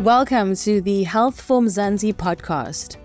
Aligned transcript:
Welcome 0.00 0.56
to 0.56 0.80
the 0.80 1.02
Health 1.02 1.38
for 1.38 1.60
Mzansi 1.60 2.14
podcast, 2.14 2.96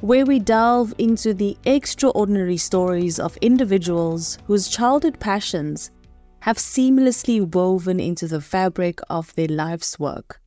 where 0.00 0.26
we 0.26 0.40
delve 0.40 0.92
into 0.98 1.32
the 1.32 1.56
extraordinary 1.64 2.56
stories 2.56 3.20
of 3.20 3.36
individuals 3.36 4.36
whose 4.48 4.66
childhood 4.66 5.20
passions 5.20 5.92
have 6.40 6.56
seamlessly 6.56 7.40
woven 7.54 8.00
into 8.00 8.26
the 8.26 8.40
fabric 8.40 8.98
of 9.08 9.32
their 9.36 9.46
life's 9.46 9.96
work. 10.00 10.40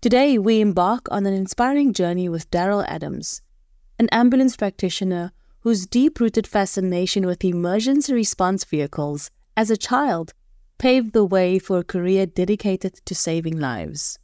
Today, 0.00 0.38
we 0.38 0.60
embark 0.60 1.08
on 1.10 1.26
an 1.26 1.34
inspiring 1.34 1.92
journey 1.92 2.28
with 2.28 2.48
Darrel 2.52 2.84
Adams, 2.86 3.42
an 3.98 4.08
ambulance 4.10 4.56
practitioner 4.56 5.32
whose 5.62 5.86
deep 5.86 6.20
rooted 6.20 6.46
fascination 6.46 7.26
with 7.26 7.44
emergency 7.44 8.14
response 8.14 8.62
vehicles 8.62 9.32
as 9.56 9.72
a 9.72 9.76
child 9.76 10.34
paved 10.78 11.14
the 11.14 11.24
way 11.24 11.58
for 11.58 11.78
a 11.78 11.84
career 11.84 12.26
dedicated 12.26 12.94
to 13.04 13.12
saving 13.12 13.58
lives. 13.58 14.20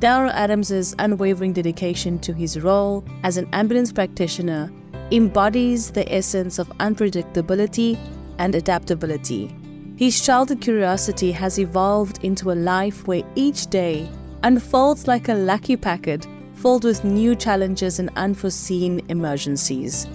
Darrel 0.00 0.30
Adams's 0.30 0.94
unwavering 1.00 1.52
dedication 1.52 2.20
to 2.20 2.32
his 2.32 2.60
role 2.60 3.04
as 3.24 3.36
an 3.36 3.48
ambulance 3.52 3.90
practitioner 3.90 4.70
embodies 5.10 5.90
the 5.90 6.12
essence 6.14 6.60
of 6.60 6.68
unpredictability 6.78 7.98
and 8.38 8.54
adaptability. 8.54 9.52
His 9.96 10.24
childhood 10.24 10.60
curiosity 10.60 11.32
has 11.32 11.58
evolved 11.58 12.22
into 12.22 12.52
a 12.52 12.54
life 12.54 13.08
where 13.08 13.24
each 13.34 13.66
day 13.66 14.08
unfolds 14.44 15.08
like 15.08 15.28
a 15.28 15.34
lucky 15.34 15.76
packet 15.76 16.28
filled 16.54 16.84
with 16.84 17.02
new 17.02 17.34
challenges 17.34 17.98
and 17.98 18.10
unforeseen 18.14 19.04
emergencies. 19.08 20.06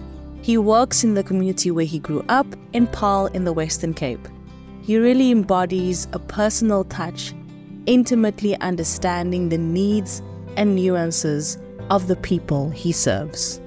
He 0.41 0.57
works 0.57 1.03
in 1.03 1.13
the 1.13 1.23
community 1.23 1.71
where 1.71 1.83
he 1.83 1.99
grew 1.99 2.23
up 2.29 2.47
in 2.71 2.87
Paarl 2.87 3.25
in 3.27 3.43
the 3.43 3.51
Western 3.51 3.93
Cape. 3.93 4.29
He 4.81 4.97
really 4.97 5.31
embodies 5.31 6.07
a 6.13 6.19
personal 6.19 6.85
touch 6.85 7.33
intimately 7.85 8.59
understanding 8.59 9.49
the 9.49 9.57
needs 9.57 10.21
and 10.57 10.75
nuances 10.75 11.57
of 11.89 12.07
the 12.07 12.15
people 12.15 12.69
he 12.69 12.91
serves. 12.91 13.59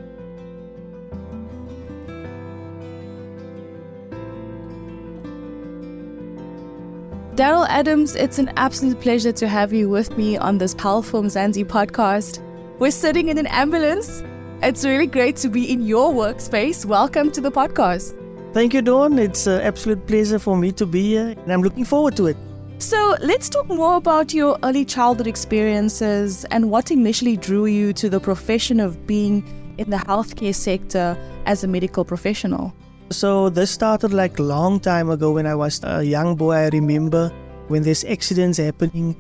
Darrel 7.34 7.66
Adams, 7.66 8.14
it's 8.14 8.38
an 8.38 8.50
absolute 8.56 8.98
pleasure 8.98 9.32
to 9.32 9.46
have 9.46 9.70
you 9.70 9.90
with 9.90 10.16
me 10.16 10.38
on 10.38 10.56
this 10.56 10.74
powerful 10.74 11.22
Mzansi 11.22 11.66
podcast. 11.66 12.40
We're 12.78 12.90
sitting 12.90 13.28
in 13.28 13.36
an 13.36 13.46
ambulance. 13.48 14.22
It's 14.62 14.86
really 14.86 15.06
great 15.06 15.36
to 15.36 15.50
be 15.50 15.70
in 15.70 15.82
your 15.82 16.14
workspace. 16.14 16.86
Welcome 16.86 17.30
to 17.32 17.42
the 17.42 17.52
podcast. 17.52 18.16
Thank 18.54 18.72
you, 18.72 18.80
Dawn. 18.80 19.18
It's 19.18 19.46
an 19.46 19.60
absolute 19.60 20.06
pleasure 20.06 20.38
for 20.38 20.56
me 20.56 20.72
to 20.72 20.86
be 20.86 21.08
here, 21.08 21.34
and 21.36 21.52
I'm 21.52 21.60
looking 21.60 21.84
forward 21.84 22.16
to 22.16 22.28
it. 22.28 22.38
So, 22.78 23.16
let's 23.20 23.48
talk 23.48 23.68
more 23.68 23.96
about 23.96 24.34
your 24.34 24.58
early 24.62 24.84
childhood 24.84 25.26
experiences 25.26 26.44
and 26.50 26.70
what 26.70 26.90
initially 26.90 27.38
drew 27.38 27.64
you 27.64 27.94
to 27.94 28.10
the 28.10 28.20
profession 28.20 28.80
of 28.80 29.06
being 29.06 29.42
in 29.78 29.88
the 29.88 29.96
healthcare 29.96 30.54
sector 30.54 31.16
as 31.46 31.64
a 31.64 31.68
medical 31.68 32.04
professional. 32.04 32.74
So, 33.10 33.48
this 33.48 33.70
started 33.70 34.12
like 34.12 34.38
long 34.38 34.78
time 34.78 35.08
ago 35.08 35.32
when 35.32 35.46
I 35.46 35.54
was 35.54 35.80
a 35.84 36.02
young 36.02 36.36
boy. 36.36 36.52
I 36.52 36.68
remember 36.68 37.32
when 37.68 37.82
there's 37.82 38.04
accidents 38.04 38.58
happening 38.58 39.16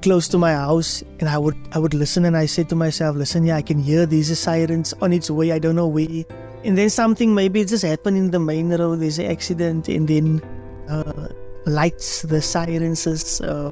close 0.00 0.28
to 0.28 0.38
my 0.38 0.52
house 0.52 1.02
and 1.18 1.28
I 1.28 1.38
would 1.38 1.56
I 1.72 1.80
would 1.80 1.94
listen 1.94 2.24
and 2.26 2.36
I 2.36 2.46
said 2.46 2.68
to 2.68 2.76
myself, 2.76 3.16
listen, 3.16 3.44
yeah, 3.44 3.56
I 3.56 3.62
can 3.62 3.78
hear 3.80 4.06
these 4.06 4.38
sirens 4.38 4.94
on 5.02 5.12
its 5.12 5.30
way, 5.30 5.50
I 5.50 5.58
don't 5.58 5.74
know 5.74 5.88
where. 5.88 6.24
And 6.62 6.78
then 6.78 6.90
something 6.90 7.34
maybe 7.34 7.62
it 7.62 7.68
just 7.68 7.84
happened 7.84 8.18
in 8.18 8.30
the 8.30 8.38
main 8.38 8.70
road, 8.70 9.00
there's 9.00 9.18
an 9.18 9.26
accident 9.26 9.88
and 9.88 10.06
then 10.06 10.42
uh, 10.88 11.28
lights, 11.66 12.22
the 12.22 12.40
sirens. 12.40 13.06
Uh, 13.40 13.70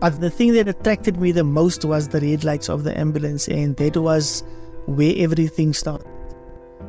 but 0.00 0.20
the 0.20 0.30
thing 0.30 0.52
that 0.52 0.68
attracted 0.68 1.18
me 1.18 1.32
the 1.32 1.44
most 1.44 1.84
was 1.84 2.08
the 2.08 2.20
red 2.20 2.44
lights 2.44 2.68
of 2.68 2.84
the 2.84 2.98
ambulance, 2.98 3.48
and 3.48 3.76
that 3.76 3.96
was 3.96 4.42
where 4.86 5.14
everything 5.16 5.72
started. 5.72 6.06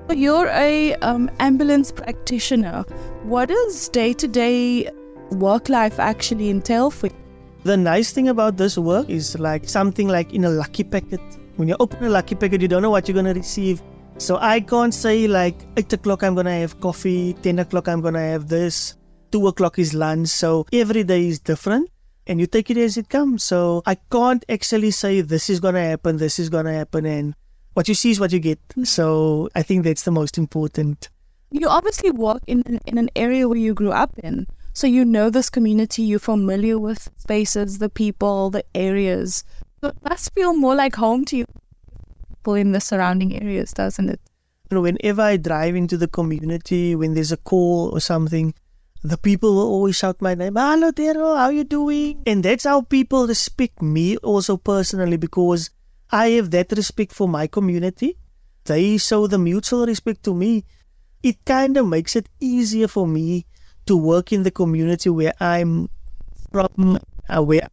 You're 0.10 0.50
a 0.50 0.96
um, 0.96 1.32
ambulance 1.40 1.92
practitioner. 1.92 2.84
What 3.24 3.50
does 3.50 3.90
day-to-day 3.90 4.90
work 5.32 5.70
life 5.70 6.00
actually 6.00 6.50
entail 6.50 6.92
for 6.92 7.08
you? 7.08 7.16
The 7.64 7.78
nice 7.78 8.12
thing 8.12 8.28
about 8.28 8.58
this 8.58 8.78
work 8.78 9.10
is 9.10 9.40
like 9.40 9.68
something 9.68 10.08
like 10.08 10.34
in 10.34 10.46
a 10.46 10.50
lucky 10.50 10.84
packet. 10.84 11.22
When 11.56 11.68
you 11.68 11.76
open 11.80 12.04
a 12.04 12.10
lucky 12.10 12.36
packet, 12.36 12.62
you 12.62 12.68
don't 12.68 12.82
know 12.82 12.92
what 12.92 13.08
you're 13.08 13.16
gonna 13.16 13.34
receive. 13.34 13.82
So 14.18 14.38
I 14.40 14.60
can't 14.60 14.94
say 14.94 15.28
like 15.28 15.56
eight 15.78 15.92
o'clock 15.92 16.22
I'm 16.22 16.36
gonna 16.36 16.60
have 16.60 16.80
coffee, 16.80 17.34
ten 17.42 17.60
o'clock 17.60 17.88
I'm 17.88 18.02
gonna 18.02 18.20
have 18.20 18.48
this 18.48 18.96
two 19.36 19.48
o'clock 19.48 19.78
is 19.78 19.94
lunch. 19.94 20.30
So 20.30 20.66
every 20.72 21.04
day 21.04 21.28
is 21.28 21.40
different 21.40 21.90
and 22.26 22.40
you 22.40 22.48
take 22.48 22.70
it 22.70 22.78
as 22.78 22.96
it 22.96 23.10
comes. 23.10 23.44
So 23.44 23.84
I 23.86 23.96
can't 23.96 24.46
actually 24.48 24.92
say 24.92 25.20
this 25.20 25.50
is 25.50 25.60
going 25.60 25.76
to 25.76 25.82
happen, 25.82 26.16
this 26.16 26.40
is 26.40 26.48
going 26.48 26.66
to 26.66 26.72
happen. 26.72 27.06
And 27.06 27.36
what 27.74 27.90
you 27.90 27.96
see 27.96 28.12
is 28.12 28.20
what 28.20 28.32
you 28.32 28.40
get. 28.40 28.60
So 28.84 29.50
I 29.54 29.62
think 29.62 29.84
that's 29.84 30.04
the 30.04 30.12
most 30.12 30.38
important. 30.38 31.10
You 31.52 31.68
obviously 31.68 32.12
work 32.12 32.44
in, 32.48 32.80
in 32.86 32.98
an 32.98 33.10
area 33.18 33.50
where 33.50 33.58
you 33.58 33.74
grew 33.74 33.92
up 33.92 34.18
in. 34.24 34.48
So 34.72 34.88
you 34.88 35.04
know 35.04 35.30
this 35.30 35.50
community, 35.50 36.04
you're 36.04 36.20
familiar 36.20 36.80
with 36.80 37.10
spaces, 37.18 37.80
the 37.80 37.90
people, 37.90 38.52
the 38.52 38.64
areas. 38.74 39.44
So 39.82 39.90
it 39.90 39.98
must 40.02 40.34
feel 40.34 40.56
more 40.56 40.76
like 40.76 40.96
home 40.96 41.26
to 41.26 41.38
you 41.38 41.46
people 42.30 42.56
in 42.56 42.72
the 42.72 42.80
surrounding 42.80 43.42
areas, 43.42 43.74
doesn't 43.74 44.10
it? 44.10 44.22
Whenever 44.72 45.22
I 45.22 45.36
drive 45.38 45.76
into 45.76 45.98
the 45.98 46.08
community, 46.08 46.96
when 46.96 47.16
there's 47.16 47.34
a 47.34 47.38
call 47.38 47.90
or 47.90 48.00
something, 48.00 48.54
the 49.06 49.18
people 49.18 49.54
will 49.54 49.68
always 49.68 49.96
shout 49.96 50.20
my 50.20 50.34
name. 50.34 50.56
Hello, 50.56 50.90
Darrel, 50.90 51.38
how 51.38 51.50
you 51.50 51.64
doing? 51.64 52.24
And 52.26 52.44
that's 52.44 52.64
how 52.64 52.82
people 52.82 53.28
respect 53.28 53.80
me 53.82 54.18
also 54.18 54.58
personally 54.58 55.18
because 55.18 55.70
I 56.12 56.30
have 56.30 56.50
that 56.52 56.72
respect 56.72 57.14
for 57.14 57.28
my 57.28 57.46
community. 57.46 58.18
They 58.66 58.98
show 58.98 59.28
the 59.28 59.38
mutual 59.38 59.86
respect 59.86 60.24
to 60.24 60.34
me. 60.34 60.66
It 61.22 61.46
kind 61.46 61.78
of 61.78 61.88
makes 61.88 62.16
it 62.16 62.30
easier 62.40 62.88
for 62.88 63.06
me 63.06 63.46
to 63.86 63.96
work 63.96 64.34
in 64.34 64.42
the 64.42 64.50
community 64.50 65.12
where 65.12 65.34
I'm 65.40 65.88
from, 66.52 67.00
uh, 67.30 67.44
where. 67.44 67.70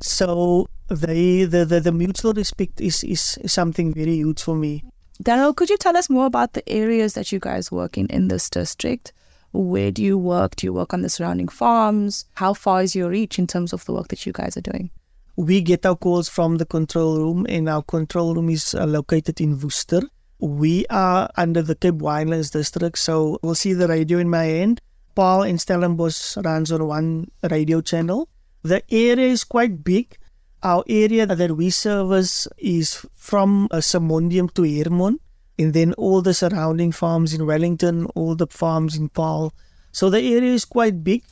So 0.00 0.66
they, 0.88 1.44
the, 1.44 1.64
the, 1.64 1.78
the 1.78 1.92
mutual 1.92 2.32
respect 2.32 2.80
is, 2.80 3.04
is 3.04 3.38
something 3.46 3.94
very 3.94 4.16
huge 4.16 4.42
for 4.42 4.56
me. 4.56 4.82
Darrel, 5.22 5.54
could 5.54 5.70
you 5.70 5.76
tell 5.76 5.96
us 5.96 6.10
more 6.10 6.26
about 6.26 6.54
the 6.54 6.68
areas 6.68 7.14
that 7.14 7.30
you 7.30 7.38
guys 7.38 7.70
work 7.70 7.96
in 7.96 8.06
in 8.06 8.26
this 8.26 8.50
district? 8.50 9.12
Where 9.52 9.90
do 9.90 10.02
you 10.02 10.18
work? 10.18 10.56
Do 10.56 10.66
you 10.66 10.72
work 10.72 10.92
on 10.92 11.02
the 11.02 11.08
surrounding 11.08 11.48
farms? 11.48 12.26
How 12.34 12.52
far 12.52 12.82
is 12.82 12.94
your 12.94 13.08
reach 13.08 13.38
in 13.38 13.46
terms 13.46 13.72
of 13.72 13.84
the 13.84 13.92
work 13.92 14.08
that 14.08 14.26
you 14.26 14.32
guys 14.32 14.56
are 14.56 14.62
doing? 14.62 14.90
We 15.36 15.60
get 15.60 15.86
our 15.86 15.96
calls 15.96 16.28
from 16.28 16.56
the 16.56 16.66
control 16.66 17.18
room, 17.18 17.46
and 17.48 17.68
our 17.68 17.82
control 17.82 18.34
room 18.34 18.50
is 18.50 18.74
uh, 18.74 18.84
located 18.86 19.40
in 19.40 19.58
Worcester. 19.58 20.02
We 20.40 20.86
are 20.90 21.30
under 21.36 21.62
the 21.62 21.74
Cape 21.74 21.94
Winelands 21.94 22.52
district, 22.52 22.98
so 22.98 23.38
we'll 23.42 23.54
see 23.54 23.72
the 23.72 23.88
radio 23.88 24.18
in 24.18 24.28
my 24.28 24.44
hand. 24.44 24.80
Paarl 25.14 25.42
in 25.42 25.58
Stellenbosch 25.58 26.36
runs 26.44 26.70
on 26.70 26.86
one 26.86 27.30
radio 27.50 27.80
channel. 27.80 28.28
The 28.62 28.82
area 28.90 29.28
is 29.28 29.44
quite 29.44 29.82
big. 29.82 30.16
Our 30.62 30.84
area 30.88 31.24
that 31.26 31.56
we 31.56 31.70
service 31.70 32.46
is 32.58 33.06
from 33.14 33.68
uh, 33.70 33.80
to 33.80 34.62
Hermon 34.62 35.18
and 35.58 35.74
then 35.74 35.92
all 35.94 36.22
the 36.22 36.34
surrounding 36.34 36.92
farms 36.92 37.34
in 37.34 37.46
Wellington, 37.46 38.06
all 38.14 38.36
the 38.36 38.46
farms 38.46 38.96
in 38.96 39.08
Paarl. 39.08 39.52
So 39.92 40.10
the 40.10 40.20
area 40.20 40.52
is 40.52 40.64
quite 40.64 41.02
big. 41.02 41.24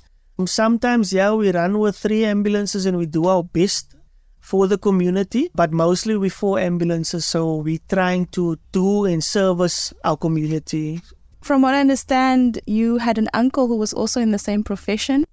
Sometimes, 0.45 1.13
yeah, 1.13 1.33
we 1.33 1.51
run 1.53 1.79
with 1.79 1.97
three 1.97 2.25
ambulances 2.25 2.85
and 2.85 2.99
we 2.99 3.07
do 3.07 3.27
our 3.27 3.43
best 3.43 3.95
for 4.41 4.67
the 4.69 4.79
community, 4.79 5.51
but 5.55 5.73
mostly 5.73 6.17
we 6.17 6.29
four 6.29 6.59
ambulances, 6.61 7.25
so 7.25 7.57
we're 7.57 7.81
trying 7.89 8.27
to 8.27 8.57
do 8.71 9.05
and 9.05 9.25
service 9.25 9.93
our 10.05 10.17
community. 10.17 11.01
From 11.41 11.63
what 11.63 11.75
I 11.75 11.81
understand, 11.81 12.61
you 12.67 12.99
had 12.99 13.19
an 13.19 13.29
uncle 13.35 13.67
who 13.67 13.77
was 13.77 13.93
also 13.93 14.21
in 14.21 14.31
the 14.33 14.39
same 14.39 14.63
profession. 14.63 15.25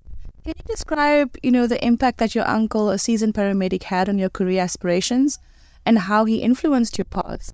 Can 0.44 0.54
you 0.58 0.64
describe, 0.68 1.38
you 1.44 1.52
know, 1.52 1.68
the 1.68 1.84
impact 1.86 2.18
that 2.20 2.34
your 2.34 2.48
uncle, 2.48 2.90
a 2.90 2.98
seasoned 2.98 3.34
paramedic, 3.34 3.84
had 3.84 4.10
on 4.10 4.18
your 4.18 4.30
career 4.30 4.62
aspirations 4.62 5.40
and 5.86 6.00
how 6.00 6.26
he 6.26 6.38
influenced 6.38 6.98
your 6.98 7.06
path? 7.06 7.54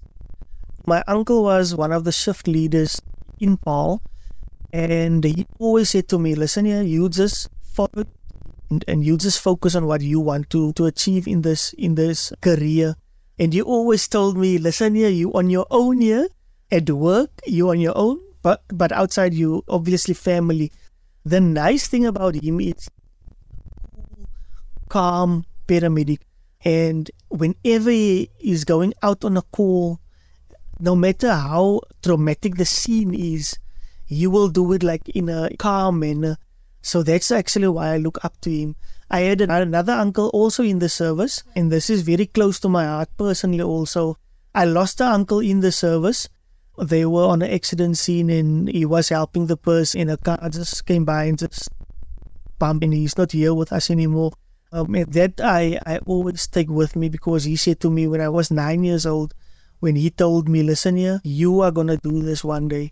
My 0.86 1.04
uncle 1.08 1.44
was 1.44 1.76
one 1.76 1.92
of 1.92 2.04
the 2.04 2.12
shift 2.12 2.48
leaders 2.48 3.02
in 3.40 3.58
Paarl, 3.58 4.02
and 4.74 5.24
he 5.24 5.46
always 5.60 5.90
said 5.90 6.08
to 6.10 6.20
me, 6.20 6.36
"Listen 6.36 6.66
here, 6.66 6.82
you 6.82 7.10
just 7.10 7.50
follow 7.62 8.06
and, 8.70 8.86
and 8.88 9.04
you 9.04 9.18
just 9.18 9.40
focus 9.40 9.76
on 9.76 9.86
what 9.86 10.02
you 10.02 10.20
want 10.20 10.50
to 10.52 10.74
to 10.74 10.86
achieve 10.86 11.28
in 11.28 11.42
this 11.42 11.74
in 11.74 11.96
this 11.96 12.34
career." 12.42 12.96
And 13.38 13.54
he 13.54 13.62
always 13.62 14.08
told 14.08 14.38
me, 14.38 14.58
"Listen 14.58 14.96
here, 14.96 15.10
you 15.10 15.32
on 15.34 15.50
your 15.50 15.66
own 15.70 16.02
here 16.02 16.28
at 16.72 16.90
work, 16.90 17.32
you 17.46 17.70
on 17.70 17.80
your 17.80 17.98
own, 17.98 18.20
but 18.42 18.64
but 18.70 18.92
outside 18.92 19.34
you 19.34 19.64
obviously 19.68 20.14
family." 20.14 20.72
The 21.26 21.42
nice 21.42 21.88
thing 21.88 22.06
about 22.06 22.36
him 22.36 22.60
is 22.60 22.90
calm 24.88 25.46
paramedic, 25.68 26.20
and 26.66 27.12
whenever 27.30 27.92
he 27.92 28.32
is 28.40 28.66
going 28.66 28.94
out 29.04 29.24
on 29.24 29.38
a 29.38 29.44
call 29.54 30.00
no 30.80 30.96
matter 30.96 31.32
how 31.32 31.82
traumatic 32.02 32.56
the 32.56 32.66
scene 32.66 33.14
is, 33.14 33.58
you 34.08 34.32
will 34.32 34.50
do 34.50 34.72
it 34.74 34.84
like 34.84 35.08
in 35.10 35.30
a 35.30 35.50
calm 35.58 36.00
manner. 36.00 36.38
So 36.82 37.04
that's 37.04 37.32
actually 37.32 37.68
why 37.68 37.94
I 37.94 37.98
look 37.98 38.24
up 38.24 38.40
to 38.42 38.50
him. 38.50 38.76
I 39.12 39.22
had 39.22 39.42
another 39.42 39.94
uncle 39.94 40.30
also 40.30 40.64
in 40.64 40.80
the 40.80 40.90
service, 40.90 41.44
and 41.56 41.72
this 41.72 41.90
is 41.90 42.04
very 42.04 42.26
close 42.26 42.60
to 42.62 42.70
my 42.70 42.86
heart 42.86 43.10
personally 43.18 43.62
also. 43.62 44.18
I 44.54 44.66
lost 44.66 45.02
an 45.02 45.08
uncle 45.08 45.40
in 45.40 45.60
the 45.60 45.72
service. 45.72 46.30
They 46.78 47.06
were 47.06 47.26
on 47.26 47.42
an 47.42 47.52
accident 47.52 47.98
scene 47.98 48.30
and 48.30 48.70
he 48.70 48.86
was 48.86 49.10
helping 49.10 49.48
the 49.48 49.58
person 49.58 50.02
in 50.02 50.10
a 50.10 50.18
car 50.18 50.40
just 50.50 50.86
came 50.86 51.04
by 51.04 51.26
and 51.26 51.38
just 51.38 51.70
bumped 52.58 52.84
and 52.84 52.94
he's 52.94 53.18
not 53.18 53.32
here 53.32 53.54
with 53.54 53.74
us 53.74 53.90
anymore. 53.90 54.32
Um, 54.72 54.92
that 54.92 55.42
I, 55.42 55.80
I 55.86 55.98
always 56.06 56.48
take 56.48 56.70
with 56.70 56.96
me 56.96 57.10
because 57.10 57.44
he 57.44 57.56
said 57.56 57.80
to 57.82 57.90
me 57.90 58.08
when 58.08 58.22
I 58.22 58.30
was 58.30 58.52
nine 58.52 58.84
years 58.84 59.06
old, 59.06 59.34
when 59.80 59.96
he 59.96 60.10
told 60.10 60.50
me, 60.50 60.64
listen 60.64 60.98
here, 60.98 61.22
you 61.24 61.62
are 61.62 61.72
going 61.72 61.88
to 61.88 61.98
do 61.98 62.22
this 62.22 62.44
one 62.44 62.68
day. 62.68 62.92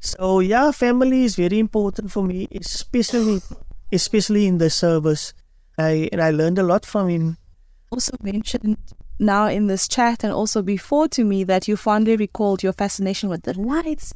So 0.00 0.40
yeah, 0.40 0.70
family 0.70 1.24
is 1.24 1.36
very 1.36 1.58
important 1.58 2.10
for 2.10 2.24
me, 2.24 2.48
especially 2.52 3.42
especially 3.92 4.46
in 4.46 4.58
the 4.58 4.70
service. 4.70 5.34
I 5.76 6.08
and 6.12 6.22
I 6.22 6.30
learned 6.30 6.58
a 6.58 6.62
lot 6.62 6.86
from 6.86 7.08
him. 7.08 7.36
Also 7.90 8.16
mentioned 8.22 8.78
now 9.18 9.48
in 9.48 9.66
this 9.66 9.86
chat 9.86 10.24
and 10.24 10.32
also 10.32 10.62
before 10.62 11.06
to 11.08 11.24
me 11.24 11.44
that 11.44 11.68
you 11.68 11.76
fondly 11.76 12.16
recalled 12.16 12.62
your 12.62 12.72
fascination 12.72 13.28
with 13.28 13.42
the 13.42 13.58
lights 13.58 14.14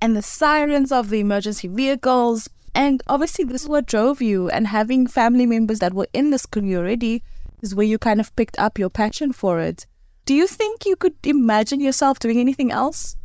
and 0.00 0.16
the 0.16 0.22
sirens 0.22 0.90
of 0.90 1.10
the 1.10 1.20
emergency 1.20 1.68
vehicles. 1.68 2.48
And 2.74 3.02
obviously, 3.08 3.44
this 3.44 3.62
is 3.62 3.68
what 3.68 3.86
drove 3.86 4.22
you. 4.22 4.48
And 4.50 4.66
having 4.66 5.06
family 5.06 5.46
members 5.46 5.80
that 5.80 5.94
were 5.94 6.08
in 6.12 6.30
this 6.30 6.46
career 6.46 6.78
already 6.78 7.22
is 7.60 7.74
where 7.74 7.86
you 7.86 7.98
kind 7.98 8.20
of 8.20 8.34
picked 8.36 8.58
up 8.58 8.78
your 8.78 8.90
passion 8.90 9.32
for 9.32 9.60
it. 9.60 9.86
Do 10.28 10.34
you 10.34 10.46
think 10.46 10.84
you 10.84 10.94
could 10.94 11.14
imagine 11.24 11.80
yourself 11.80 12.18
doing 12.18 12.38
anything 12.38 12.70
else? 12.70 13.16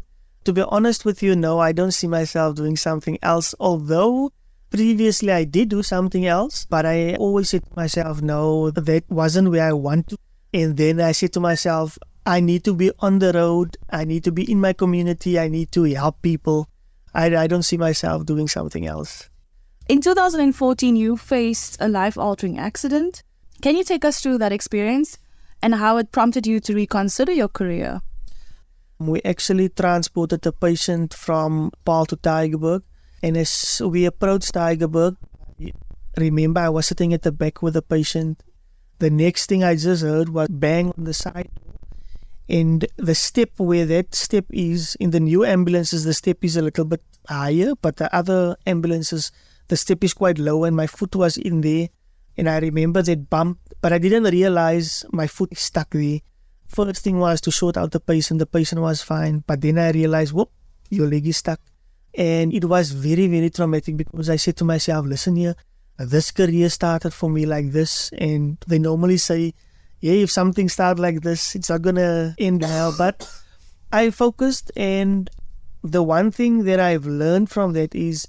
To 0.45 0.53
be 0.53 0.61
honest 0.61 1.03
with 1.03 1.21
you, 1.21 1.35
no, 1.35 1.59
I 1.59 1.73
don't 1.73 1.91
see 1.91 2.07
myself 2.07 2.55
doing 2.55 2.77
something 2.77 3.19
else. 3.21 3.53
Although 3.59 4.31
previously 4.69 5.29
I 5.29 5.44
did 5.44 5.67
do 5.67 5.83
something 5.83 6.25
else, 6.25 6.63
but 6.63 6.85
I 6.85 7.15
always 7.15 7.50
said 7.50 7.65
to 7.65 7.75
myself, 7.75 8.21
no, 8.21 8.71
that 8.71 9.03
wasn't 9.09 9.51
where 9.51 9.67
I 9.67 9.73
want 9.73 10.07
to. 10.15 10.17
And 10.53 10.77
then 10.77 11.01
I 11.01 11.11
said 11.11 11.33
to 11.33 11.41
myself, 11.41 11.97
I 12.25 12.39
need 12.39 12.63
to 12.63 12.73
be 12.73 12.89
on 13.00 13.19
the 13.19 13.33
road. 13.33 13.75
I 13.89 14.05
need 14.05 14.23
to 14.23 14.31
be 14.31 14.50
in 14.50 14.61
my 14.61 14.71
community. 14.71 15.38
I 15.38 15.50
need 15.50 15.73
to 15.73 15.83
help 15.83 16.21
people. 16.21 16.69
I, 17.13 17.35
I 17.35 17.47
don't 17.47 17.63
see 17.63 17.75
myself 17.75 18.25
doing 18.25 18.47
something 18.47 18.88
else. 18.88 19.27
In 19.89 20.00
2014, 20.00 20.95
you 20.95 21.17
faced 21.17 21.75
a 21.81 21.89
life 21.89 22.17
altering 22.17 22.57
accident. 22.57 23.23
Can 23.61 23.75
you 23.75 23.83
take 23.83 24.05
us 24.05 24.21
through 24.21 24.38
that 24.38 24.53
experience 24.53 25.17
and 25.63 25.75
how 25.75 25.98
it 25.98 26.12
prompted 26.12 26.45
you 26.45 26.60
to 26.60 26.75
reconsider 26.75 27.31
your 27.31 27.48
career? 27.48 28.01
We 29.00 29.21
actually 29.24 29.69
transported 29.69 30.42
the 30.42 30.51
patient 30.51 31.13
from 31.13 31.71
Paarl 31.86 32.06
to 32.07 32.18
Tygerberg. 32.18 32.83
And 33.24 33.38
as 33.38 33.81
we 33.83 34.06
approached 34.06 34.54
Tygerberg, 34.54 35.15
remember 36.18 36.60
I 36.60 36.69
was 36.69 36.86
sitting 36.88 37.13
at 37.13 37.24
the 37.24 37.31
back 37.31 37.63
with 37.63 37.75
the 37.75 37.81
patient. 37.81 38.44
The 39.00 39.10
next 39.10 39.48
thing 39.48 39.63
I 39.63 39.75
just 39.75 40.04
heard 40.04 40.30
was 40.30 40.50
bang 40.50 40.92
on 40.98 41.06
the 41.06 41.13
side 41.13 41.50
and 42.50 42.86
the 42.98 43.15
step 43.15 43.51
where 43.57 43.86
that 43.86 44.13
step 44.13 44.45
is 44.51 44.95
in 45.00 45.12
the 45.12 45.19
new 45.19 45.45
ambulances 45.45 46.04
the 46.04 46.13
step 46.13 46.44
is 46.44 46.57
a 46.57 46.62
little 46.62 46.83
bit 46.83 47.01
higher 47.30 47.74
but 47.81 47.95
the 47.95 48.13
other 48.13 48.56
ambulances 48.68 49.31
the 49.69 49.77
step 49.77 50.04
is 50.04 50.13
quite 50.13 50.38
low 50.38 50.65
and 50.65 50.75
my 50.75 50.86
foot 50.86 51.15
was 51.15 51.38
in 51.38 51.62
there 51.62 51.88
and 52.38 52.50
i 52.50 52.57
remember 52.59 53.01
that 53.01 53.30
bump 53.30 53.59
but 53.81 53.94
i 53.94 53.97
didn't 53.97 54.24
realize 54.24 55.06
my 55.12 55.27
foot 55.27 55.56
stuck 55.57 55.89
there. 55.91 56.19
First 56.65 57.03
thing 57.03 57.19
was 57.19 57.39
to 57.41 57.51
sort 57.51 57.77
out 57.77 57.91
the 57.91 58.00
patient. 58.00 58.39
The 58.39 58.47
patient 58.47 58.81
was 58.81 59.01
fine 59.01 59.44
but 59.45 59.62
then 59.62 59.77
i 59.77 59.91
realized 59.91 60.33
whoop 60.33 60.50
your 60.89 61.07
leg 61.07 61.27
is 61.27 61.38
stuck. 61.38 61.59
And 62.15 62.53
it 62.53 62.65
was 62.65 62.91
very 62.91 63.27
very 63.27 63.50
traumatic 63.50 63.97
because 63.97 64.30
i 64.30 64.38
said 64.38 64.57
to 64.57 64.65
myself 64.65 65.06
listen 65.06 65.35
here 65.35 65.56
this 65.97 66.31
career 66.31 66.69
started 66.69 67.13
for 67.13 67.30
me 67.30 67.45
like 67.45 67.71
this. 67.71 68.12
And 68.18 68.57
they 68.68 68.79
normally 68.79 69.18
say 69.18 69.53
yeah, 70.03 70.19
if 70.19 70.31
something 70.31 70.68
starts 70.68 71.00
like 71.00 71.21
this, 71.21 71.56
it's 71.56 71.69
not 71.69 71.81
gonna 71.81 72.36
end 72.38 72.62
well. 72.62 72.94
But 72.97 73.25
I 73.89 74.09
focused, 74.09 74.69
and 74.75 75.29
the 75.81 76.03
one 76.03 76.29
thing 76.29 76.65
that 76.65 76.77
I've 76.77 77.06
learned 77.06 77.50
from 77.50 77.71
that 77.74 77.95
is 77.95 78.27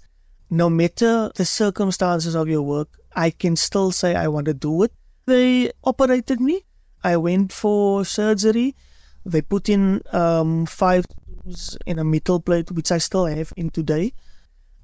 no 0.55 0.71
matter 0.71 1.33
the 1.35 1.45
circumstances 1.45 2.37
of 2.37 2.49
your 2.49 2.63
work, 2.63 2.89
I 3.17 3.31
can 3.31 3.57
still 3.57 3.91
say 3.91 4.15
I 4.15 4.29
want 4.29 4.47
to 4.47 4.55
do 4.55 4.85
it. 4.85 4.93
They 5.27 5.73
operated 5.83 6.41
me. 6.41 6.63
I 7.03 7.17
went 7.17 7.53
for 7.53 8.05
surgery. 8.05 8.77
They 9.27 9.43
put 9.43 9.69
in 9.69 10.03
um, 10.13 10.67
five 10.67 11.07
tubes 11.09 11.77
in 11.87 11.99
a 11.99 12.05
metal 12.05 12.39
plate, 12.39 12.71
which 12.71 12.93
I 12.93 12.99
still 12.99 13.27
have 13.27 13.53
in 13.57 13.71
today. 13.71 14.13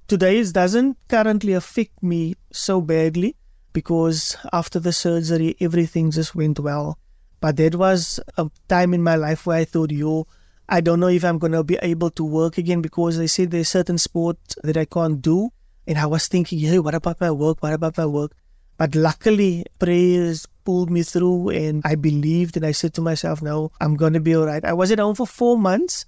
Today 0.09 0.41
it 0.41 0.53
doesn't 0.53 0.97
currently 1.09 1.53
affect 1.53 2.03
me 2.03 2.35
so 2.51 2.81
badly 2.81 3.37
because 3.73 4.37
after 4.53 4.81
the 4.81 4.93
surgery, 4.93 5.57
everything 5.61 6.11
just 6.11 6.35
went 6.35 6.59
well. 6.59 6.99
But 7.39 7.57
that 7.59 7.77
was 7.77 8.19
a 8.37 8.51
time 8.69 8.93
in 8.93 9.05
my 9.05 9.15
life 9.15 9.47
where 9.47 9.59
I 9.59 9.65
thought, 9.65 9.93
yo, 9.93 10.27
I 10.69 10.81
don't 10.81 10.99
know 10.99 11.09
if 11.09 11.25
I'm 11.25 11.39
going 11.39 11.53
to 11.53 11.63
be 11.63 11.79
able 11.81 12.11
to 12.11 12.25
work 12.25 12.59
again 12.59 12.83
because 12.83 13.19
they 13.19 13.29
said 13.29 13.53
there's 13.53 13.69
certain 13.69 13.99
sport 13.99 14.39
that 14.65 14.77
I 14.77 14.85
can't 14.85 15.23
do. 15.23 15.51
And 15.91 15.99
I 15.99 16.07
was 16.07 16.29
thinking, 16.29 16.61
hey, 16.61 16.79
what 16.79 16.95
about 16.95 17.21
my 17.21 17.31
work? 17.31 17.63
What 17.63 17.75
about 17.75 17.99
my 17.99 18.07
work? 18.07 18.33
But 18.79 18.95
luckily, 18.95 19.67
prayers 19.79 20.47
pulled 20.65 20.89
me 20.89 21.03
through 21.03 21.51
and 21.51 21.83
I 21.85 21.97
believed 21.97 22.57
and 22.57 22.65
I 22.65 22.73
said 22.73 22.95
to 22.95 23.03
myself, 23.03 23.43
no, 23.43 23.73
I'm 23.81 23.97
going 23.97 24.15
to 24.15 24.21
be 24.21 24.35
all 24.35 24.47
right. 24.47 24.65
I 24.65 24.73
was 24.73 24.93
at 24.93 25.01
home 25.01 25.17
for 25.17 25.27
four 25.27 25.59
months. 25.59 26.07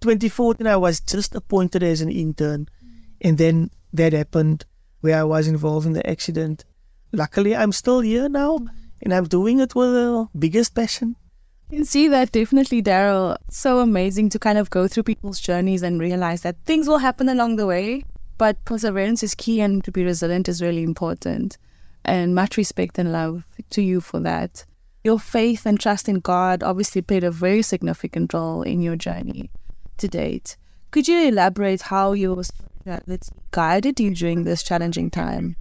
2014, 0.00 0.66
I 0.66 0.76
was 0.76 1.00
just 1.00 1.34
appointed 1.34 1.82
as 1.82 2.00
an 2.00 2.10
intern. 2.10 2.68
Mm. 2.82 3.02
And 3.20 3.38
then 3.38 3.70
that 3.92 4.12
happened 4.12 4.64
where 5.02 5.18
I 5.18 5.24
was 5.24 5.48
involved 5.48 5.86
in 5.86 5.92
the 5.92 6.08
accident 6.08 6.64
luckily 7.14 7.54
I'm 7.56 7.72
still 7.72 8.00
here 8.00 8.28
now 8.28 8.58
and 9.02 9.14
I'm 9.14 9.24
doing 9.24 9.60
it 9.60 9.74
with 9.74 9.92
the 9.92 10.28
biggest 10.38 10.74
passion. 10.74 11.16
You 11.70 11.78
can 11.78 11.86
see 11.86 12.08
that 12.08 12.32
definitely, 12.32 12.82
Darrel. 12.82 13.36
So 13.50 13.78
amazing 13.80 14.28
to 14.30 14.38
kind 14.38 14.58
of 14.58 14.70
go 14.70 14.86
through 14.86 15.04
people's 15.04 15.40
journeys 15.40 15.82
and 15.82 15.98
realize 15.98 16.42
that 16.42 16.56
things 16.64 16.86
will 16.86 16.98
happen 16.98 17.28
along 17.28 17.56
the 17.56 17.66
way, 17.66 18.04
but 18.38 18.64
perseverance 18.64 19.22
is 19.22 19.34
key 19.34 19.60
and 19.60 19.82
to 19.84 19.92
be 19.92 20.04
resilient 20.04 20.48
is 20.48 20.62
really 20.62 20.82
important. 20.82 21.58
And 22.04 22.34
much 22.34 22.56
respect 22.56 22.98
and 22.98 23.12
love 23.12 23.44
to 23.70 23.82
you 23.82 24.00
for 24.00 24.20
that. 24.20 24.64
Your 25.02 25.18
faith 25.18 25.66
and 25.66 25.78
trust 25.78 26.08
in 26.08 26.20
God 26.20 26.62
obviously 26.62 27.02
played 27.02 27.24
a 27.24 27.30
very 27.30 27.62
significant 27.62 28.32
role 28.32 28.62
in 28.62 28.82
your 28.82 28.96
journey 28.96 29.50
to 29.98 30.08
date. 30.08 30.56
Could 30.90 31.08
you 31.08 31.28
elaborate 31.28 31.82
how 31.82 32.12
your 32.12 32.42
spirituality 32.42 33.28
guided 33.50 34.00
you 34.00 34.14
during 34.14 34.44
this 34.44 34.62
challenging 34.62 35.10
time? 35.10 35.56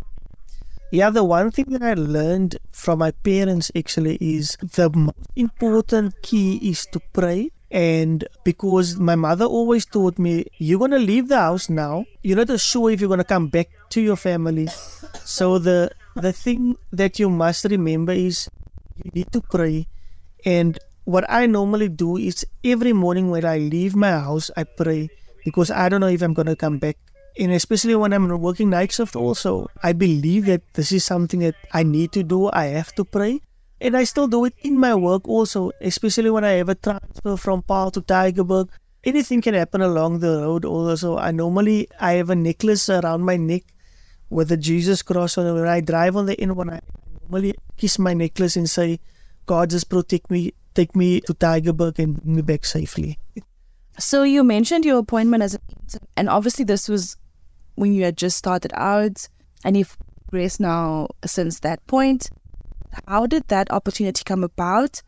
Yeah, 0.91 1.09
the 1.09 1.23
one 1.23 1.49
thing 1.49 1.65
that 1.69 1.81
I 1.81 1.95
learned 1.95 2.57
from 2.69 2.99
my 2.99 3.11
parents 3.11 3.71
actually 3.75 4.17
is 4.21 4.57
the 4.61 4.91
most 4.91 5.17
important 5.35 6.21
key 6.21 6.57
is 6.57 6.85
to 6.91 6.99
pray. 7.13 7.49
And 7.73 8.23
because 8.45 8.97
my 8.97 9.15
mother 9.15 9.45
always 9.45 9.85
taught 9.85 10.19
me, 10.19 10.45
you're 10.59 10.77
going 10.77 10.91
to 10.91 10.99
leave 10.99 11.27
the 11.27 11.39
house 11.39 11.69
now. 11.69 12.05
You're 12.21 12.45
not 12.45 12.59
sure 12.59 12.91
if 12.91 13.01
you're 13.01 13.09
going 13.09 13.17
to 13.17 13.23
come 13.23 13.47
back 13.47 13.69
to 13.89 14.01
your 14.01 14.15
family. 14.15 14.67
So 15.25 15.57
the 15.57 15.89
the 16.15 16.31
thing 16.31 16.77
that 16.91 17.17
you 17.17 17.29
must 17.29 17.65
remember 17.65 18.13
is 18.13 18.47
you 19.03 19.09
need 19.15 19.31
to 19.33 19.41
pray. 19.41 19.87
And 20.45 20.77
what 21.05 21.25
I 21.27 21.47
normally 21.47 21.89
do 21.89 22.17
is 22.17 22.45
every 22.63 22.93
morning 22.93 23.31
when 23.31 23.43
I 23.43 23.57
leave 23.57 23.95
my 23.95 24.11
house, 24.11 24.51
I 24.55 24.65
pray 24.65 25.09
because 25.43 25.71
I 25.71 25.89
don't 25.89 26.01
know 26.01 26.13
if 26.13 26.21
I'm 26.21 26.37
going 26.37 26.53
to 26.53 26.55
come 26.55 26.77
back 26.77 26.97
and 27.37 27.51
especially 27.51 27.95
when 27.95 28.13
I'm 28.13 28.27
working 28.39 28.69
night 28.69 28.91
shift 28.91 29.15
also, 29.15 29.67
I 29.81 29.93
believe 29.93 30.45
that 30.45 30.61
this 30.73 30.91
is 30.91 31.03
something 31.03 31.39
that 31.39 31.55
I 31.71 31.83
need 31.83 32.11
to 32.13 32.23
do. 32.23 32.49
I 32.51 32.65
have 32.77 32.93
to 32.95 33.05
pray. 33.05 33.41
And 33.83 33.97
I 33.97 34.05
still 34.05 34.29
do 34.29 34.45
it 34.45 34.53
in 34.61 34.79
my 34.79 34.95
work 34.95 35.27
also, 35.27 35.71
especially 35.81 36.29
when 36.29 36.45
I 36.45 36.51
have 36.51 36.69
a 36.69 36.75
transfer 36.75 37.35
from 37.35 37.63
Paarl 37.63 37.91
to 37.91 38.01
Tygerberg. 38.01 38.69
Anything 39.03 39.41
can 39.41 39.55
happen 39.55 39.81
along 39.81 40.19
the 40.19 40.41
road 40.41 40.63
also. 40.63 41.17
I 41.17 41.31
normally 41.31 41.89
I 41.99 42.13
have 42.13 42.29
a 42.29 42.35
necklace 42.35 42.89
around 42.89 43.23
my 43.23 43.35
neck 43.35 43.63
with 44.29 44.53
a 44.53 44.55
Jesus 44.55 45.01
cross 45.01 45.37
on 45.37 45.47
it. 45.47 45.51
When 45.51 45.67
I 45.67 45.81
drive 45.81 46.15
on 46.15 46.27
the 46.27 46.37
N1, 46.37 46.71
I 46.71 46.79
normally 47.23 47.55
kiss 47.75 47.99
my 47.99 48.13
necklace 48.13 48.55
and 48.55 48.69
say, 48.69 49.01
God 49.45 49.71
just 49.71 49.89
protect 49.89 50.31
me, 50.31 50.53
take 50.73 50.95
me 50.95 51.19
to 51.19 51.33
Tygerberg 51.33 51.99
and 51.99 52.15
bring 52.15 52.37
me 52.37 52.41
back 52.41 52.63
safely. 52.63 53.19
So 53.99 54.23
you 54.23 54.43
mentioned 54.43 54.85
your 54.85 54.97
appointment 54.97 55.43
as 55.43 55.53
an 55.53 55.61
intern, 55.69 56.07
and 56.17 56.27
obviously 56.27 56.65
this 56.65 56.89
was 56.89 57.15
when 57.75 57.93
you 57.93 58.03
had 58.05 58.17
just 58.17 58.37
started 58.37 58.71
out 58.73 59.27
and 59.63 59.77
you've 59.77 59.95
progressed 60.23 60.59
now 60.59 61.09
since 61.23 61.59
that 61.59 61.85
point. 61.85 62.31
How 63.07 63.25
did 63.25 63.47
that 63.47 63.71
opportunity 63.71 64.23
come 64.23 64.43
about? 64.43 65.01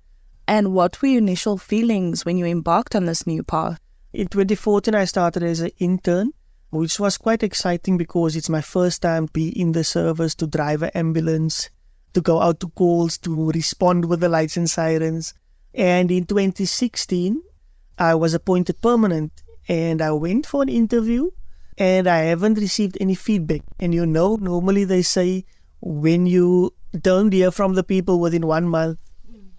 And 0.48 0.74
what 0.74 1.02
were 1.02 1.08
your 1.08 1.18
initial 1.20 1.58
feelings 1.58 2.26
when 2.26 2.38
you 2.38 2.46
embarked 2.46 2.96
on 2.96 3.06
this 3.06 3.26
new 3.26 3.44
path? 3.44 3.80
In 4.14 4.28
2014, 4.28 4.94
I 4.94 5.06
started 5.06 5.44
as 5.44 5.60
an 5.60 5.72
intern, 5.80 6.32
which 6.70 7.00
was 7.00 7.18
quite 7.18 7.44
exciting 7.44 7.98
because 7.98 8.36
it's 8.36 8.50
my 8.50 8.62
first 8.62 9.02
time 9.02 9.28
be 9.34 9.50
in 9.50 9.72
the 9.72 9.84
service 9.84 10.36
to 10.36 10.48
drive 10.48 10.84
an 10.84 10.92
ambulance, 10.94 11.70
to 12.14 12.22
go 12.22 12.42
out 12.42 12.60
to 12.62 12.70
calls, 12.70 13.18
to 13.20 13.52
respond 13.52 14.06
with 14.06 14.20
the 14.20 14.30
lights 14.30 14.58
and 14.58 14.70
sirens. 14.70 15.34
And 15.74 16.12
in 16.12 16.26
2016, 16.26 17.42
I 17.98 18.16
was 18.16 18.34
appointed 18.34 18.82
permanent 18.82 19.32
and 19.68 20.02
I 20.02 20.12
went 20.12 20.46
for 20.46 20.62
an 20.62 20.70
interview 20.70 21.32
and 21.78 22.08
I 22.08 22.20
haven't 22.20 22.56
received 22.56 22.98
any 23.02 23.16
feedback. 23.16 23.62
And 23.80 23.94
you 23.94 24.06
know, 24.06 24.36
normally 24.36 24.86
they 24.86 25.02
say 25.02 25.44
when 25.82 26.26
you 26.26 26.74
don't 27.02 27.32
hear 27.32 27.52
from 27.52 27.74
the 27.74 27.84
people 27.84 28.20
within 28.20 28.48
one 28.48 28.68
month, 28.68 29.00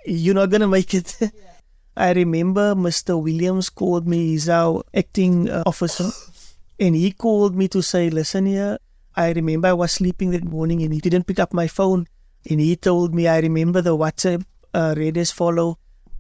you're 0.04 0.35
not 0.35 0.50
going 0.50 0.61
to 0.61 0.68
make 0.68 0.94
it. 0.94 1.16
Yeah. 1.20 1.28
I 1.96 2.12
remember 2.12 2.75
Mr. 2.75 3.20
Williams 3.20 3.70
called 3.70 4.06
me, 4.06 4.28
he's 4.28 4.50
our 4.50 4.82
acting 4.94 5.49
uh, 5.49 5.62
officer, 5.64 6.11
and 6.80 6.94
he 6.94 7.11
called 7.12 7.56
me 7.56 7.68
to 7.68 7.80
say, 7.80 8.11
Listen 8.11 8.44
here, 8.44 8.76
I 9.16 9.32
remember 9.32 9.68
I 9.68 9.73
was 9.73 9.92
sleeping 9.92 10.30
that 10.32 10.44
morning 10.44 10.82
and 10.82 10.92
he 10.92 11.00
didn't 11.00 11.26
pick 11.26 11.38
up 11.38 11.54
my 11.54 11.66
phone. 11.66 12.06
And 12.49 12.61
he 12.61 12.76
told 12.76 13.14
me, 13.14 13.26
I 13.26 13.40
remember 13.40 13.80
the 13.80 13.96
WhatsApp 13.96 14.44
uh, 14.75 14.94
read 14.96 15.16
as 15.16 15.32
follow. 15.32 15.78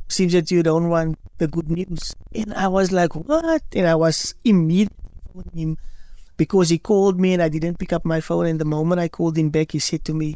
Seems 0.08 0.32
that 0.32 0.50
you 0.50 0.62
don't 0.62 0.88
want 0.88 1.18
the 1.38 1.46
good 1.46 1.70
news. 1.70 2.14
And 2.34 2.54
I 2.54 2.68
was 2.68 2.90
like, 2.90 3.14
what? 3.14 3.62
And 3.74 3.86
I 3.86 3.96
was 3.96 4.34
immediately 4.44 4.96
him 5.54 5.76
because 6.36 6.68
he 6.68 6.78
called 6.78 7.20
me 7.20 7.32
and 7.32 7.42
I 7.42 7.48
didn't 7.48 7.78
pick 7.78 7.92
up 7.92 8.04
my 8.04 8.20
phone. 8.20 8.46
And 8.46 8.60
the 8.60 8.64
moment 8.64 9.00
I 9.00 9.08
called 9.08 9.36
him 9.36 9.50
back, 9.50 9.72
he 9.72 9.78
said 9.78 10.04
to 10.04 10.14
me, 10.14 10.34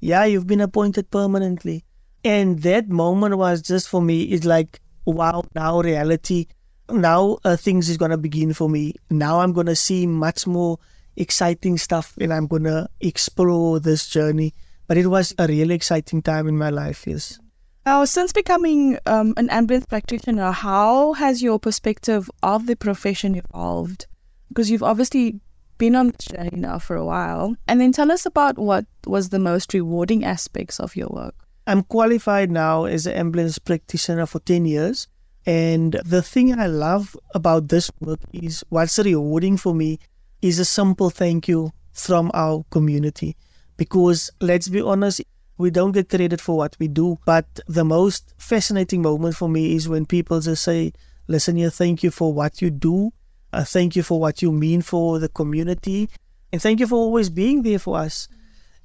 yeah, 0.00 0.24
you've 0.24 0.46
been 0.46 0.60
appointed 0.60 1.10
permanently. 1.10 1.84
And 2.24 2.60
that 2.62 2.88
moment 2.88 3.36
was 3.36 3.62
just 3.62 3.88
for 3.88 4.02
me, 4.02 4.24
it's 4.24 4.44
like, 4.44 4.80
wow, 5.04 5.44
now 5.54 5.80
reality, 5.80 6.46
now 6.90 7.38
uh, 7.44 7.56
things 7.56 7.88
is 7.88 7.96
going 7.96 8.10
to 8.10 8.18
begin 8.18 8.52
for 8.52 8.68
me. 8.68 8.94
Now 9.10 9.40
I'm 9.40 9.52
going 9.52 9.66
to 9.66 9.76
see 9.76 10.06
much 10.06 10.46
more 10.46 10.78
exciting 11.16 11.78
stuff 11.78 12.14
and 12.20 12.32
I'm 12.32 12.46
going 12.46 12.64
to 12.64 12.88
explore 13.00 13.80
this 13.80 14.08
journey. 14.08 14.54
But 14.88 14.96
it 14.96 15.06
was 15.06 15.34
a 15.38 15.46
really 15.46 15.74
exciting 15.74 16.22
time 16.22 16.46
in 16.46 16.56
my 16.58 16.70
life, 16.70 17.06
yes. 17.06 17.38
Now, 17.84 18.04
since 18.04 18.32
becoming 18.32 18.98
um, 19.06 19.34
an 19.36 19.48
ambulance 19.50 19.86
practitioner, 19.86 20.50
how 20.50 21.12
has 21.12 21.42
your 21.42 21.60
perspective 21.60 22.28
of 22.42 22.66
the 22.66 22.74
profession 22.74 23.36
evolved? 23.36 24.06
Because 24.48 24.70
you've 24.70 24.82
obviously 24.82 25.40
been 25.78 25.94
on 25.94 26.08
this 26.08 26.26
journey 26.26 26.56
now 26.56 26.78
for 26.78 26.96
a 26.96 27.04
while. 27.04 27.56
And 27.68 27.80
then 27.80 27.92
tell 27.92 28.10
us 28.10 28.26
about 28.26 28.58
what 28.58 28.86
was 29.06 29.28
the 29.28 29.38
most 29.38 29.74
rewarding 29.74 30.24
aspects 30.24 30.80
of 30.80 30.96
your 30.96 31.08
work. 31.08 31.34
I'm 31.66 31.82
qualified 31.82 32.50
now 32.50 32.84
as 32.84 33.06
an 33.06 33.14
ambulance 33.14 33.58
practitioner 33.58 34.26
for 34.26 34.38
10 34.40 34.66
years. 34.66 35.08
And 35.44 36.00
the 36.04 36.22
thing 36.22 36.58
I 36.58 36.66
love 36.66 37.16
about 37.34 37.68
this 37.68 37.90
work 38.00 38.20
is 38.32 38.64
what's 38.68 38.98
rewarding 38.98 39.56
for 39.56 39.74
me 39.74 39.98
is 40.42 40.58
a 40.58 40.64
simple 40.64 41.10
thank 41.10 41.48
you 41.48 41.72
from 41.92 42.30
our 42.34 42.64
community. 42.70 43.36
Because 43.76 44.30
let's 44.40 44.68
be 44.68 44.80
honest, 44.80 45.22
we 45.58 45.70
don't 45.70 45.92
get 45.92 46.08
credit 46.08 46.40
for 46.40 46.56
what 46.56 46.76
we 46.78 46.88
do. 46.88 47.18
But 47.26 47.46
the 47.66 47.84
most 47.84 48.34
fascinating 48.38 49.02
moment 49.02 49.36
for 49.36 49.48
me 49.48 49.74
is 49.74 49.88
when 49.88 50.06
people 50.06 50.40
just 50.40 50.62
say, 50.62 50.92
listen 51.28 51.56
here, 51.56 51.70
thank 51.70 52.02
you 52.02 52.10
for 52.10 52.32
what 52.32 52.60
you 52.60 52.70
do. 52.70 53.12
Uh, 53.56 53.64
thank 53.64 53.96
you 53.96 54.02
for 54.02 54.20
what 54.20 54.42
you 54.42 54.52
mean 54.52 54.82
for 54.82 55.18
the 55.18 55.30
community. 55.30 56.10
And 56.52 56.60
thank 56.60 56.78
you 56.78 56.86
for 56.86 56.96
always 56.96 57.30
being 57.30 57.62
there 57.62 57.78
for 57.78 57.96
us. 57.96 58.28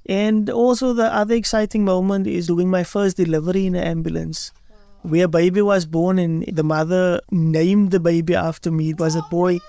And 0.05 0.49
also, 0.49 0.93
the 0.93 1.13
other 1.13 1.35
exciting 1.35 1.83
moment 1.83 2.25
is 2.25 2.47
doing 2.47 2.69
my 2.69 2.85
first 2.85 3.17
delivery 3.17 3.65
in 3.65 3.75
an 3.75 3.83
ambulance. 3.83 4.53
Where 5.01 5.27
baby 5.27 5.61
was 5.61 5.85
born 5.85 6.17
and 6.19 6.45
the 6.45 6.63
mother 6.63 7.19
named 7.31 7.91
the 7.91 7.99
baby 7.99 8.33
after 8.33 8.71
me. 8.71 8.91
It 8.91 8.99
was 8.99 9.15
a 9.15 9.23
boy 9.23 9.59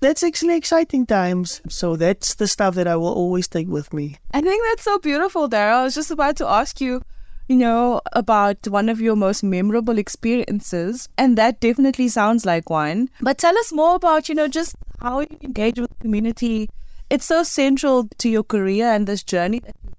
that's 0.00 0.22
actually 0.22 0.56
exciting 0.56 1.04
times. 1.04 1.60
So 1.68 1.96
that's 1.96 2.34
the 2.36 2.46
stuff 2.46 2.76
that 2.76 2.86
I 2.86 2.94
will 2.94 3.12
always 3.12 3.48
take 3.48 3.66
with 3.66 3.92
me. 3.92 4.18
I 4.32 4.40
think 4.40 4.62
that's 4.70 4.84
so 4.84 5.00
beautiful, 5.00 5.48
Darrel. 5.48 5.80
I 5.80 5.82
was 5.82 5.96
just 5.96 6.12
about 6.12 6.36
to 6.36 6.46
ask 6.46 6.80
you, 6.80 7.02
you 7.48 7.56
know, 7.56 8.00
about 8.12 8.66
one 8.68 8.88
of 8.88 9.00
your 9.00 9.16
most 9.16 9.42
memorable 9.42 9.98
experiences, 9.98 11.08
and 11.18 11.36
that 11.36 11.60
definitely 11.60 12.08
sounds 12.08 12.46
like 12.46 12.70
one. 12.70 13.10
But 13.20 13.38
tell 13.38 13.56
us 13.58 13.72
more 13.72 13.96
about, 13.96 14.28
you 14.28 14.34
know, 14.34 14.48
just 14.48 14.76
how 15.00 15.20
you 15.20 15.38
engage 15.42 15.78
with 15.78 15.90
the 15.90 15.96
community. 15.96 16.70
It's 17.10 17.26
so 17.26 17.42
central 17.42 18.08
to 18.18 18.28
your 18.28 18.42
career 18.42 18.86
and 18.86 19.06
this 19.06 19.22
journey 19.22 19.60
that 19.60 19.76
you've 19.84 19.94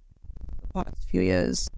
the 0.61 0.83
past 0.83 1.09
few 1.09 1.21
years. 1.21 1.69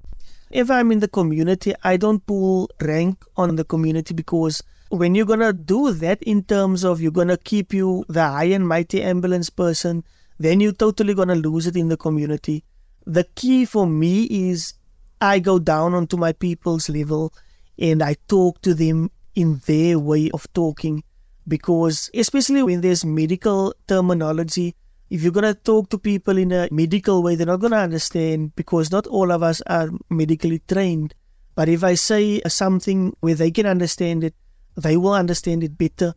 If 0.50 0.72
I'm 0.72 0.94
in 0.94 1.00
the 1.00 1.10
community, 1.10 1.74
I 1.84 1.98
don't 1.98 2.26
pull 2.26 2.70
rank 2.82 3.24
on 3.36 3.58
the 3.58 3.66
community 3.66 4.14
because 4.14 4.64
when 4.90 5.14
you're 5.14 5.26
going 5.26 5.42
to 5.42 5.52
do 5.52 5.92
that 5.92 6.24
in 6.24 6.44
terms 6.44 6.86
of 6.86 7.02
you're 7.02 7.12
going 7.12 7.28
to 7.28 7.38
keep 7.38 7.74
you 7.74 8.06
the 8.08 8.24
high 8.24 8.46
and 8.46 8.66
mighty 8.66 9.04
ambulance 9.04 9.50
person, 9.50 10.06
then 10.40 10.62
you're 10.62 10.72
totally 10.72 11.14
going 11.14 11.28
to 11.28 11.36
lose 11.36 11.68
it 11.68 11.76
in 11.76 11.90
the 11.90 11.98
community. 11.98 12.64
The 13.06 13.26
key 13.36 13.66
for 13.66 13.86
me 13.86 14.24
is 14.24 14.74
I 15.22 15.40
go 15.40 15.60
down 15.60 15.94
onto 15.94 16.18
my 16.18 16.34
people's 16.34 16.90
level 16.90 17.34
and 17.78 18.02
I 18.04 18.16
talk 18.28 18.62
to 18.62 18.74
them 18.74 19.12
in 19.36 19.62
their 19.66 20.00
way 20.00 20.30
of 20.32 20.52
talking 20.54 21.04
because 21.48 22.10
especially 22.14 22.64
when 22.64 22.82
there's 22.82 23.06
medical 23.06 23.74
terminology 23.88 24.76
if 25.10 25.22
you're 25.22 25.32
going 25.32 25.46
to 25.46 25.54
talk 25.54 25.90
to 25.90 25.98
people 25.98 26.38
in 26.38 26.52
a 26.52 26.68
medical 26.72 27.24
way 27.24 27.36
they're 27.36 27.46
not 27.46 27.62
going 27.62 27.72
to 27.72 27.78
understand 27.78 28.54
because 28.56 28.92
not 28.92 29.08
all 29.08 29.32
of 29.32 29.42
us 29.44 29.62
are 29.68 29.90
medically 30.10 30.60
trained 30.68 31.14
but 31.56 31.70
if 31.70 31.84
i 31.84 31.94
say 31.94 32.42
something 32.48 33.16
where 33.22 33.36
they 33.36 33.52
can 33.52 33.66
understand 33.66 34.24
it 34.24 34.34
they 34.78 34.96
will 34.96 35.14
understand 35.14 35.64
it 35.64 35.78
better. 35.78 36.14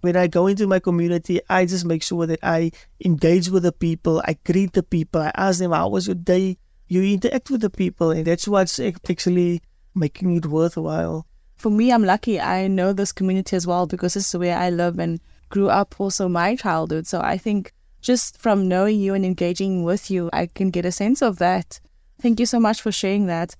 When 0.00 0.16
I 0.16 0.26
go 0.26 0.46
into 0.46 0.66
my 0.66 0.78
community, 0.78 1.40
I 1.48 1.66
just 1.66 1.84
make 1.84 2.02
sure 2.02 2.26
that 2.26 2.38
I 2.42 2.70
engage 3.04 3.50
with 3.50 3.64
the 3.64 3.72
people, 3.72 4.22
I 4.24 4.36
greet 4.44 4.72
the 4.72 4.82
people, 4.82 5.20
I 5.20 5.32
ask 5.36 5.58
them, 5.58 5.72
How 5.72 5.88
was 5.88 6.06
your 6.06 6.14
day? 6.14 6.58
You 6.88 7.02
interact 7.02 7.50
with 7.50 7.60
the 7.60 7.70
people, 7.70 8.10
and 8.10 8.26
that's 8.26 8.48
what's 8.48 8.78
actually 8.80 9.60
making 9.94 10.36
it 10.36 10.46
worthwhile. 10.46 11.26
For 11.56 11.70
me, 11.70 11.92
I'm 11.92 12.04
lucky. 12.04 12.40
I 12.40 12.66
know 12.66 12.92
this 12.92 13.12
community 13.12 13.56
as 13.56 13.66
well 13.66 13.86
because 13.86 14.14
this 14.14 14.28
is 14.28 14.38
where 14.38 14.56
I 14.56 14.70
live 14.70 14.98
and 14.98 15.20
grew 15.50 15.68
up 15.68 15.94
also 15.98 16.28
my 16.28 16.56
childhood. 16.56 17.06
So 17.06 17.20
I 17.20 17.36
think 17.36 17.72
just 18.00 18.40
from 18.40 18.68
knowing 18.68 19.00
you 19.00 19.12
and 19.14 19.24
engaging 19.24 19.82
with 19.82 20.10
you, 20.10 20.30
I 20.32 20.46
can 20.46 20.70
get 20.70 20.86
a 20.86 20.92
sense 20.92 21.20
of 21.20 21.38
that. 21.38 21.80
Thank 22.20 22.40
you 22.40 22.46
so 22.46 22.60
much 22.60 22.80
for 22.80 22.92
sharing 22.92 23.26
that. 23.26 23.56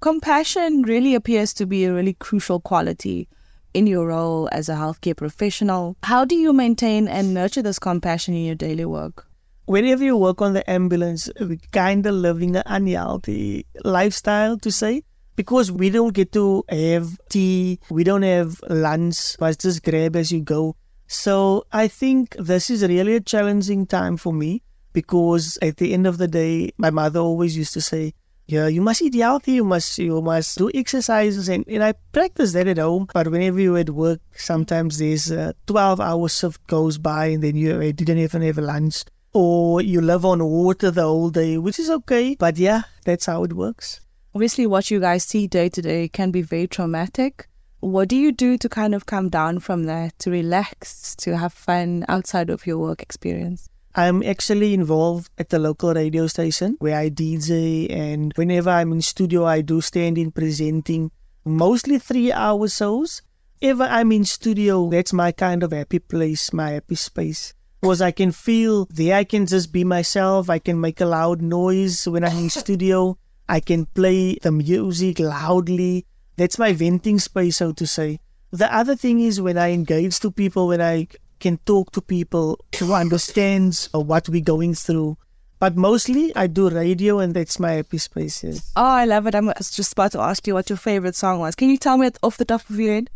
Compassion 0.00 0.82
really 0.82 1.14
appears 1.14 1.52
to 1.54 1.66
be 1.66 1.84
a 1.84 1.92
really 1.92 2.14
crucial 2.14 2.60
quality 2.60 3.28
in 3.74 3.86
your 3.86 4.08
role 4.08 4.48
as 4.52 4.68
a 4.68 4.74
healthcare 4.74 5.16
professional. 5.16 5.96
How 6.04 6.24
do 6.24 6.34
you 6.34 6.52
maintain 6.52 7.08
and 7.08 7.34
nurture 7.34 7.62
this 7.62 7.78
compassion 7.78 8.34
in 8.34 8.44
your 8.44 8.54
daily 8.54 8.84
work? 8.84 9.26
Whenever 9.66 10.02
you 10.02 10.16
work 10.16 10.42
on 10.42 10.54
the 10.54 10.68
ambulance, 10.68 11.30
we 11.40 11.56
kind 11.70 12.04
of 12.04 12.14
living 12.16 12.56
an 12.56 12.64
unhealthy 12.66 13.64
lifestyle 13.84 14.58
to 14.58 14.72
say 14.72 15.02
because 15.36 15.70
we 15.70 15.88
don't 15.88 16.14
get 16.14 16.32
to 16.32 16.64
have 16.68 17.16
tea, 17.28 17.78
we 17.88 18.02
don't 18.02 18.22
have 18.22 18.60
lunch, 18.68 19.36
but 19.38 19.58
just 19.58 19.84
grab 19.84 20.16
as 20.16 20.32
you 20.32 20.40
go. 20.40 20.74
So 21.06 21.64
I 21.72 21.86
think 21.86 22.34
this 22.38 22.70
is 22.70 22.82
really 22.82 23.14
a 23.14 23.20
challenging 23.20 23.86
time 23.86 24.16
for 24.16 24.32
me 24.32 24.62
because 24.92 25.58
at 25.62 25.76
the 25.76 25.94
end 25.94 26.06
of 26.06 26.18
the 26.18 26.28
day, 26.28 26.72
my 26.76 26.90
mother 26.90 27.20
always 27.20 27.56
used 27.56 27.72
to 27.74 27.80
say, 27.80 28.14
yeah, 28.46 28.66
you 28.66 28.82
must 28.82 29.00
eat 29.00 29.14
healthy, 29.14 29.52
you 29.52 29.64
must 29.64 29.96
you 29.96 30.20
must 30.20 30.58
do 30.58 30.70
exercises 30.74 31.48
and, 31.48 31.64
and 31.68 31.84
I 31.84 31.92
practice 32.12 32.52
that 32.54 32.66
at 32.66 32.78
home. 32.78 33.06
But 33.14 33.28
whenever 33.28 33.60
you're 33.60 33.78
at 33.78 33.90
work, 33.90 34.20
sometimes 34.36 34.98
there's 34.98 35.30
a 35.30 35.54
twelve 35.66 36.00
hour 36.00 36.28
shift 36.28 36.66
goes 36.66 36.98
by 36.98 37.26
and 37.26 37.42
then 37.42 37.56
you 37.56 37.92
didn't 37.92 38.18
even 38.18 38.42
have 38.42 38.58
lunch. 38.58 39.04
Or 39.32 39.80
you 39.80 40.00
live 40.00 40.24
on 40.24 40.44
water 40.44 40.90
the 40.90 41.02
whole 41.02 41.30
day, 41.30 41.58
which 41.58 41.78
is 41.78 41.88
okay. 41.90 42.36
But 42.38 42.58
yeah, 42.58 42.82
that's 43.04 43.26
how 43.26 43.44
it 43.44 43.54
works. 43.54 44.00
Obviously 44.34 44.66
what 44.66 44.90
you 44.90 45.00
guys 45.00 45.24
see 45.24 45.46
day 45.46 45.68
to 45.68 45.82
day 45.82 46.08
can 46.08 46.30
be 46.30 46.42
very 46.42 46.66
traumatic. 46.66 47.48
What 47.80 48.08
do 48.08 48.16
you 48.16 48.30
do 48.30 48.56
to 48.58 48.68
kind 48.68 48.94
of 48.94 49.06
come 49.06 49.28
down 49.28 49.58
from 49.58 49.84
that, 49.84 50.18
to 50.20 50.30
relax, 50.30 51.16
to 51.16 51.36
have 51.36 51.52
fun 51.52 52.04
outside 52.08 52.48
of 52.48 52.66
your 52.66 52.78
work 52.78 53.02
experience? 53.02 53.68
I'm 53.94 54.22
actually 54.22 54.72
involved 54.72 55.30
at 55.36 55.50
the 55.50 55.58
local 55.58 55.92
radio 55.92 56.26
station 56.26 56.76
where 56.78 56.96
I 56.96 57.10
DJ, 57.10 57.92
and 57.92 58.32
whenever 58.36 58.70
I'm 58.70 58.92
in 58.92 59.02
studio, 59.02 59.44
I 59.44 59.60
do 59.60 59.80
stand 59.80 60.16
in 60.16 60.30
presenting 60.30 61.10
mostly 61.44 61.98
three 61.98 62.32
hour 62.32 62.68
shows. 62.68 63.20
If 63.60 63.80
I'm 63.80 64.12
in 64.12 64.24
studio, 64.24 64.88
that's 64.88 65.12
my 65.12 65.32
kind 65.32 65.62
of 65.62 65.72
happy 65.72 65.98
place, 65.98 66.52
my 66.52 66.70
happy 66.70 66.94
space. 66.94 67.52
Because 67.82 68.00
I 68.00 68.12
can 68.12 68.30
feel 68.30 68.86
the 68.86 69.12
I 69.12 69.24
can 69.24 69.44
just 69.44 69.72
be 69.72 69.82
myself. 69.82 70.48
I 70.48 70.60
can 70.60 70.80
make 70.80 71.00
a 71.00 71.04
loud 71.04 71.42
noise 71.42 72.06
when 72.06 72.24
I'm 72.24 72.38
in 72.38 72.50
studio. 72.62 73.18
I 73.48 73.58
can 73.58 73.86
play 73.86 74.36
the 74.36 74.52
music 74.52 75.18
loudly. 75.18 76.06
That's 76.36 76.58
my 76.58 76.72
venting 76.72 77.18
space, 77.18 77.56
so 77.56 77.72
to 77.72 77.86
say. 77.86 78.20
The 78.52 78.72
other 78.72 78.94
thing 78.94 79.20
is 79.20 79.40
when 79.40 79.58
I 79.58 79.72
engage 79.72 80.20
to 80.20 80.30
people, 80.30 80.68
when 80.68 80.80
I 80.80 81.08
can 81.40 81.58
talk 81.66 81.90
to 81.92 82.00
people 82.00 82.64
who 82.78 82.94
understands 82.94 83.88
uh, 83.92 83.98
what 83.98 84.28
we're 84.28 84.42
going 84.42 84.74
through. 84.74 85.18
But 85.58 85.76
mostly 85.76 86.34
I 86.36 86.46
do 86.46 86.70
radio 86.70 87.18
and 87.18 87.34
that's 87.34 87.58
my 87.58 87.72
happy 87.72 87.98
space. 87.98 88.44
Yes. 88.44 88.72
Oh, 88.76 88.84
I 88.84 89.06
love 89.06 89.26
it. 89.26 89.34
I 89.34 89.40
was 89.40 89.70
just 89.72 89.92
about 89.92 90.12
to 90.12 90.20
ask 90.20 90.46
you 90.46 90.54
what 90.54 90.70
your 90.70 90.76
favorite 90.76 91.16
song 91.16 91.40
was. 91.40 91.56
Can 91.56 91.68
you 91.68 91.78
tell 91.78 91.98
me 91.98 92.10
off 92.22 92.36
the 92.36 92.44
top 92.44 92.68
of 92.70 92.78
your 92.78 92.94
head? 92.94 93.10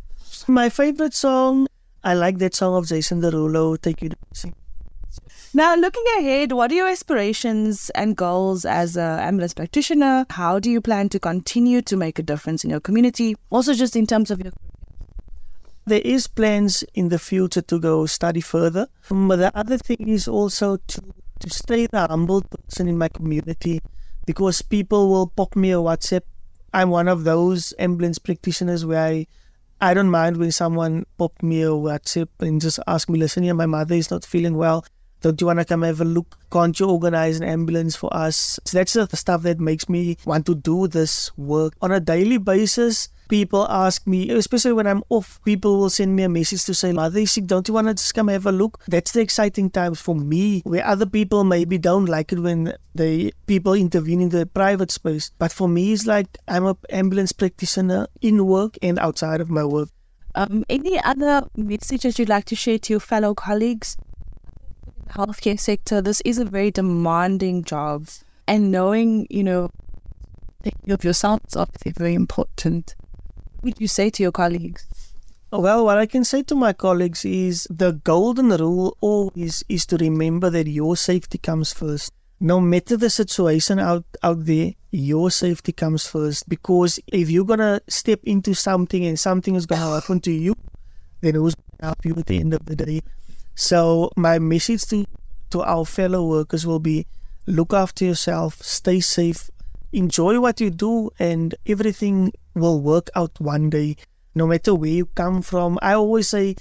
My 0.49 0.69
favorite 0.69 1.15
song, 1.15 1.69
I 2.07 2.15
like 2.15 2.39
that 2.39 2.55
song 2.55 2.77
of 2.77 2.87
Jason 2.87 3.21
Derulo, 3.21 3.83
Take 3.83 4.01
You 4.01 4.11
Dancing. 4.11 4.55
Now, 5.53 5.75
looking 5.75 6.05
ahead, 6.21 6.53
what 6.53 6.71
are 6.71 6.75
your 6.77 6.87
aspirations 6.89 7.91
and 7.97 8.17
goals 8.17 8.65
as 8.65 8.97
an 8.97 9.19
ambulance 9.19 9.55
practitioner? 9.55 10.25
How 10.31 10.61
do 10.61 10.71
you 10.71 10.81
plan 10.81 11.09
to 11.09 11.19
continue 11.19 11.83
to 11.83 11.97
make 11.97 12.21
a 12.21 12.23
difference 12.23 12.63
in 12.63 12.71
your 12.71 12.79
community? 12.79 13.35
Also, 13.51 13.75
just 13.75 13.97
in 13.97 14.07
terms 14.07 14.31
of 14.31 14.41
your 14.41 14.53
There 15.87 16.01
is 16.05 16.29
plans 16.29 16.85
in 16.95 17.09
the 17.09 17.19
future 17.19 17.63
to 17.63 17.81
go 17.81 18.07
study 18.07 18.41
further. 18.41 18.87
But 19.11 19.37
the 19.37 19.51
other 19.59 19.77
thing 19.77 20.07
is 20.07 20.29
also 20.29 20.77
to, 20.77 21.03
to 21.41 21.51
stay 21.51 21.89
the 21.89 22.07
humble 22.07 22.43
person 22.43 22.87
in 22.87 22.99
my 22.99 23.09
community 23.09 23.81
because 24.27 24.63
people 24.63 25.09
will 25.09 25.27
pop 25.27 25.57
me 25.57 25.73
a 25.73 25.79
WhatsApp. 25.79 26.23
I'm 26.73 26.91
one 26.91 27.09
of 27.09 27.25
those 27.25 27.75
ambulance 27.81 28.21
practitioners 28.21 28.87
where 28.87 29.05
I 29.05 29.27
I 29.79 29.93
don't 29.93 30.11
mind 30.11 30.39
when 30.39 30.53
someone 30.53 31.05
pop 31.19 31.43
me 31.43 31.63
a 31.63 31.69
WhatsApp 31.69 32.29
and 32.41 32.61
just 32.61 32.79
ask 32.87 33.11
me, 33.11 33.19
listen, 33.19 33.43
yeah, 33.43 33.53
my 33.53 33.67
mother 33.67 33.95
is 33.95 34.11
not 34.11 34.25
feeling 34.25 34.57
well. 34.57 34.87
Don't 35.21 35.39
you 35.39 35.47
want 35.47 35.59
to 35.59 35.67
come 35.67 35.83
have 35.83 36.01
a 36.01 36.05
look? 36.05 36.39
Can't 36.51 36.79
you 36.81 36.89
organize 36.89 37.39
an 37.39 37.47
ambulance 37.47 37.95
for 37.95 38.15
us? 38.15 38.59
So 38.65 38.79
that's 38.79 38.95
the 38.95 39.07
stuff 39.15 39.43
that 39.43 39.61
makes 39.61 39.89
me 39.89 40.17
want 40.25 40.47
to 40.47 40.55
do 40.55 40.89
this 40.89 41.37
work. 41.37 41.75
On 41.83 41.93
a 41.93 42.01
daily 42.01 42.39
basis, 42.39 43.11
people 43.29 43.67
ask 43.69 44.07
me, 44.07 44.31
especially 44.31 44.73
when 44.73 44.87
I'm 44.87 45.03
off, 45.09 45.41
people 45.45 45.79
will 45.79 45.91
send 45.91 46.17
me 46.17 46.23
a 46.23 46.29
message 46.29 46.65
to 46.65 46.75
say, 46.75 46.93
Mother 46.93 47.21
is 47.21 47.33
sick, 47.33 47.47
don't 47.47 47.67
you 47.67 47.75
want 47.75 47.89
to 47.89 47.95
just 47.95 48.15
come 48.15 48.29
have 48.29 48.47
a 48.47 48.53
look? 48.53 48.83
That's 48.89 49.13
the 49.13 49.21
exciting 49.21 49.71
times 49.71 50.01
for 50.01 50.15
me, 50.15 50.63
where 50.65 50.85
other 50.87 51.07
people 51.07 51.45
maybe 51.45 51.79
don't 51.79 52.07
like 52.07 52.33
it 52.33 52.41
when 52.41 52.75
the 52.95 53.35
people 53.47 53.75
intervene 53.75 54.21
in 54.21 54.29
the 54.31 54.47
private 54.47 54.91
space. 54.91 55.31
But 55.39 55.53
for 55.53 55.69
me, 55.69 55.93
it's 55.93 56.07
like 56.07 56.39
I'm 56.49 56.67
an 56.67 56.77
ambulance 56.91 57.33
practitioner 57.33 58.07
in 58.21 58.47
work 58.47 58.77
and 58.83 58.99
outside 58.99 59.41
of 59.41 59.51
my 59.51 59.65
work. 59.65 59.89
Um, 60.35 60.65
any 60.69 61.03
other 61.03 61.49
messages 61.57 62.19
you'd 62.19 62.29
like 62.29 62.45
to 62.47 62.57
share 62.57 62.79
to 62.79 62.93
your 62.93 63.01
fellow 63.01 63.35
colleagues? 63.35 63.97
In 64.87 64.93
the 65.07 65.13
healthcare 65.13 65.59
sector, 65.59 66.03
this 66.03 66.21
is 66.25 66.39
a 66.39 66.45
very 66.45 66.71
demanding 66.71 67.65
job. 67.65 68.09
And 68.47 68.71
knowing, 68.71 69.27
you 69.31 69.43
know, 69.43 69.71
of 70.89 71.05
yourself 71.05 71.41
is 71.49 71.57
obviously 71.57 71.93
very 71.93 72.15
important. 72.15 72.95
Would 73.67 73.81
you 73.81 73.89
say 73.89 74.11
to 74.11 74.23
your 74.23 74.31
colleagues? 74.31 74.87
Well, 75.51 75.87
what 75.87 75.99
I 75.99 76.07
can 76.07 76.23
say 76.23 76.45
to 76.45 76.55
my 76.55 76.73
colleagues 76.73 77.25
is 77.25 77.67
the 77.69 77.95
golden 77.95 78.51
rule 78.51 78.97
always 79.01 79.65
is 79.69 79.85
to 79.87 79.97
remember 79.97 80.51
that 80.51 80.69
your 80.69 80.97
safety 80.97 81.39
comes 81.39 81.73
first. 81.73 82.13
No 82.39 82.61
matter 82.61 82.97
the 82.97 83.11
situation 83.11 83.81
out, 83.81 84.05
out 84.23 84.45
there, 84.45 84.75
your 84.93 85.33
safety 85.33 85.73
comes 85.73 86.07
first. 86.07 86.49
Because 86.49 87.01
if 87.09 87.29
you're 87.29 87.45
going 87.45 87.59
to 87.59 87.83
step 87.89 88.21
into 88.23 88.55
something 88.55 89.05
and 89.05 89.19
something 89.19 89.57
is 89.57 89.67
going 89.67 89.83
to 89.83 89.89
happen 89.89 90.21
to 90.21 90.31
you, 90.31 90.55
then 91.21 91.35
who's 91.35 91.57
going 91.57 91.79
to 91.81 91.87
help 91.87 92.05
you 92.05 92.15
at 92.17 92.27
the 92.27 92.39
end 92.39 92.55
of 92.55 92.67
the 92.67 92.77
day? 92.77 93.01
So 93.57 94.13
my 94.17 94.39
message 94.39 94.85
to 94.91 95.05
to 95.51 95.63
our 95.63 95.85
fellow 95.85 96.25
workers 96.25 96.65
will 96.65 96.79
be 96.79 97.05
look 97.49 97.75
after 97.75 98.05
yourself, 98.05 98.63
stay 98.63 99.01
safe, 99.01 99.51
enjoy 99.93 100.39
what 100.39 100.61
you 100.61 100.71
do 100.71 101.11
and 101.19 101.57
everything 101.67 102.31
will 102.57 102.81
work 102.81 103.11
out 103.15 103.39
one 103.41 103.71
day 103.71 103.97
no 104.35 104.47
matter 104.47 104.75
where 104.75 104.91
you 104.91 105.07
come 105.07 105.43
from. 105.43 105.79
I 105.81 105.95
always 105.95 106.29
say 106.29 106.57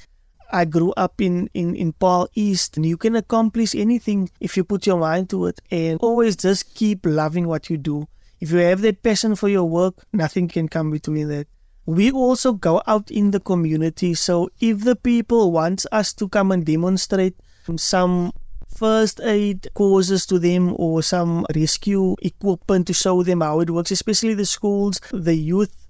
I 0.51 0.65
grew 0.65 0.91
up 0.93 1.19
in, 1.19 1.49
in, 1.53 1.75
in 1.75 1.93
Paarl 1.93 2.29
East 2.35 2.77
and 2.77 2.85
you 2.85 2.97
can 2.97 3.15
accomplish 3.15 3.73
anything 3.73 4.29
if 4.39 4.55
you 4.55 4.63
put 4.63 4.85
your 4.85 4.99
mind 4.99 5.29
to 5.31 5.47
it 5.47 5.59
and 5.71 5.99
always 6.01 6.35
just 6.35 6.75
keep 6.75 7.05
loving 7.05 7.47
what 7.47 7.69
you 7.69 7.77
do. 7.77 8.07
If 8.39 8.51
you 8.51 8.59
have 8.59 8.81
that 8.81 9.01
passion 9.01 9.35
for 9.35 9.49
your 9.49 9.65
work, 9.65 10.05
nothing 10.13 10.47
can 10.47 10.67
come 10.67 10.91
between 10.91 11.29
that 11.29 11.47
we 11.85 12.11
also 12.11 12.53
go 12.53 12.81
out 12.87 13.11
in 13.11 13.31
the 13.31 13.39
community. 13.39 14.13
So 14.13 14.49
if 14.59 14.83
the 14.83 14.95
people 14.95 15.51
want 15.51 15.85
us 15.91 16.13
to 16.13 16.27
come 16.27 16.51
and 16.51 16.65
demonstrate 16.65 17.35
some 17.77 18.31
first 18.67 19.21
aid 19.21 19.67
courses 19.73 20.25
to 20.25 20.39
them 20.39 20.75
or 20.77 21.01
some 21.03 21.45
rescue 21.55 22.15
equipment 22.21 22.87
to 22.87 22.93
show 22.93 23.23
them 23.23 23.41
how 23.41 23.59
it 23.59 23.69
works, 23.69 23.91
especially 23.91 24.33
the 24.33 24.45
schools, 24.45 24.99
the 25.13 25.35
youth, 25.35 25.85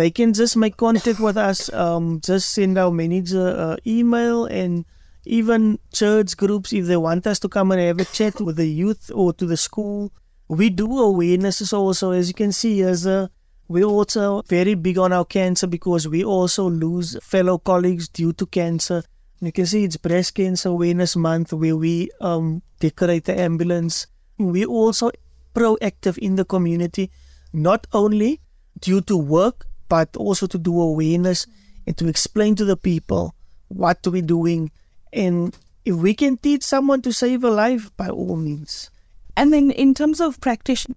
they 0.00 0.10
can 0.10 0.32
just 0.32 0.56
make 0.56 0.78
contact 0.78 1.20
with 1.20 1.36
us. 1.36 1.70
Um, 1.74 2.20
just 2.24 2.50
send 2.50 2.78
our 2.78 2.90
manager 2.90 3.54
uh, 3.56 3.76
email 3.86 4.46
and 4.46 4.86
even 5.26 5.78
church 5.92 6.38
groups 6.38 6.72
if 6.72 6.86
they 6.86 6.96
want 6.96 7.26
us 7.26 7.38
to 7.40 7.48
come 7.50 7.70
and 7.70 7.80
have 7.82 8.00
a 8.00 8.06
chat 8.06 8.40
with 8.40 8.56
the 8.56 8.66
youth 8.66 9.10
or 9.14 9.34
to 9.34 9.44
the 9.44 9.58
school. 9.58 10.10
We 10.48 10.70
do 10.70 10.88
awarenesses 10.88 11.74
also, 11.74 12.12
as 12.12 12.28
you 12.28 12.34
can 12.34 12.50
see, 12.50 12.80
as 12.80 13.04
a 13.04 13.30
we're 13.68 13.84
also 13.84 14.42
very 14.48 14.74
big 14.74 14.98
on 14.98 15.12
our 15.12 15.26
cancer 15.26 15.66
because 15.66 16.08
we 16.08 16.24
also 16.24 16.68
lose 16.68 17.16
fellow 17.22 17.58
colleagues 17.58 18.08
due 18.08 18.32
to 18.32 18.46
cancer. 18.46 19.04
You 19.40 19.52
can 19.52 19.66
see 19.66 19.84
it's 19.84 19.96
Breast 19.96 20.34
Cancer 20.34 20.70
Awareness 20.70 21.14
Month 21.14 21.52
where 21.52 21.76
we 21.76 22.10
um, 22.20 22.62
decorate 22.80 23.26
the 23.26 23.38
ambulance. 23.38 24.06
We're 24.38 24.66
also 24.66 25.12
proactive 25.54 26.18
in 26.18 26.36
the 26.36 26.44
community, 26.44 27.12
not 27.52 27.86
only 27.92 28.40
due 28.80 29.02
to 29.02 29.16
work, 29.16 29.66
but 29.90 30.16
also 30.16 30.46
to 30.46 30.56
do 30.56 30.80
awareness 30.80 31.46
and 31.86 31.94
to 31.98 32.08
explain 32.08 32.54
to 32.54 32.64
the 32.64 32.78
people 32.78 33.34
what 33.68 33.98
we're 34.06 34.22
doing. 34.22 34.70
And 35.12 35.54
if 35.84 35.96
we 35.96 36.14
can 36.14 36.38
teach 36.38 36.62
someone 36.62 37.02
to 37.02 37.12
save 37.12 37.44
a 37.44 37.50
life, 37.50 37.94
by 37.98 38.08
all 38.08 38.36
means. 38.36 38.88
And 39.36 39.52
then, 39.52 39.70
in 39.70 39.92
terms 39.92 40.20
of 40.20 40.40
practitioners 40.40 40.96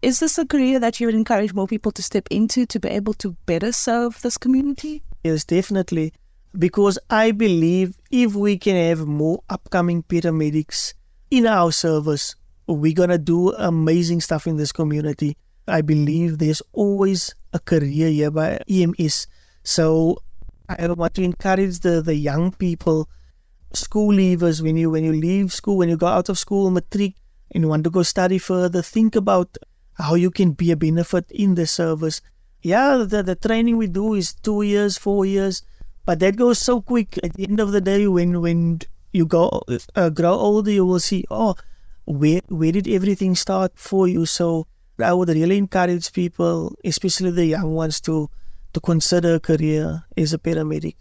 is 0.00 0.20
this 0.20 0.38
a 0.38 0.46
career 0.46 0.78
that 0.78 1.00
you 1.00 1.06
would 1.08 1.14
encourage 1.14 1.52
more 1.52 1.66
people 1.66 1.90
to 1.92 2.02
step 2.02 2.28
into 2.30 2.66
to 2.66 2.78
be 2.78 2.88
able 2.88 3.14
to 3.14 3.32
better 3.46 3.72
serve 3.72 4.20
this 4.22 4.38
community? 4.38 5.02
Yes, 5.24 5.44
definitely. 5.44 6.12
Because 6.56 7.00
I 7.10 7.32
believe 7.32 7.98
if 8.10 8.34
we 8.34 8.58
can 8.58 8.76
have 8.76 9.06
more 9.06 9.42
upcoming 9.50 10.04
paramedics 10.04 10.94
in 11.32 11.46
our 11.46 11.72
service, 11.72 12.36
we're 12.68 12.94
going 12.94 13.10
to 13.10 13.18
do 13.18 13.52
amazing 13.54 14.20
stuff 14.20 14.46
in 14.46 14.56
this 14.56 14.70
community. 14.70 15.36
I 15.68 15.82
believe 15.82 16.38
there's 16.38 16.62
always 16.72 17.34
a 17.52 17.58
career 17.58 18.08
here 18.08 18.30
by 18.30 18.60
EMS. 18.68 19.26
So 19.62 20.18
I 20.68 20.86
want 20.88 21.14
to 21.14 21.22
encourage 21.22 21.80
the, 21.80 22.02
the 22.02 22.14
young 22.14 22.52
people, 22.52 23.08
school 23.72 24.14
leavers, 24.14 24.60
when 24.60 24.76
you 24.76 24.90
when 24.90 25.04
you 25.04 25.12
leave 25.12 25.52
school, 25.52 25.76
when 25.78 25.88
you 25.88 25.96
go 25.96 26.06
out 26.06 26.28
of 26.28 26.38
school, 26.38 26.70
matric, 26.70 27.14
and 27.52 27.64
you 27.64 27.68
want 27.68 27.84
to 27.84 27.90
go 27.90 28.02
study 28.02 28.38
further, 28.38 28.82
think 28.82 29.16
about 29.16 29.56
how 29.94 30.14
you 30.14 30.30
can 30.30 30.52
be 30.52 30.70
a 30.70 30.76
benefit 30.76 31.30
in 31.30 31.54
the 31.54 31.66
service. 31.66 32.20
Yeah, 32.62 33.04
the, 33.08 33.22
the 33.22 33.34
training 33.34 33.76
we 33.76 33.86
do 33.86 34.14
is 34.14 34.34
two 34.34 34.62
years, 34.62 34.98
four 34.98 35.24
years, 35.24 35.62
but 36.04 36.18
that 36.20 36.36
goes 36.36 36.58
so 36.58 36.80
quick. 36.80 37.18
At 37.22 37.34
the 37.34 37.44
end 37.44 37.60
of 37.60 37.72
the 37.72 37.80
day, 37.80 38.06
when 38.08 38.40
when 38.40 38.80
you 39.12 39.26
go 39.26 39.62
uh, 39.94 40.10
grow 40.10 40.32
older, 40.32 40.70
you 40.70 40.84
will 40.84 41.00
see, 41.00 41.24
oh, 41.30 41.54
where 42.04 42.40
where 42.48 42.72
did 42.72 42.88
everything 42.88 43.34
start 43.34 43.72
for 43.76 44.08
you? 44.08 44.26
So 44.26 44.66
I 45.00 45.12
would 45.12 45.28
really 45.28 45.58
encourage 45.58 46.12
people, 46.12 46.74
especially 46.84 47.30
the 47.30 47.46
young 47.46 47.74
ones, 47.74 48.00
to 48.02 48.28
to 48.74 48.80
consider 48.80 49.34
a 49.34 49.40
career 49.40 50.04
as 50.16 50.32
a 50.32 50.38
paramedic. 50.38 50.96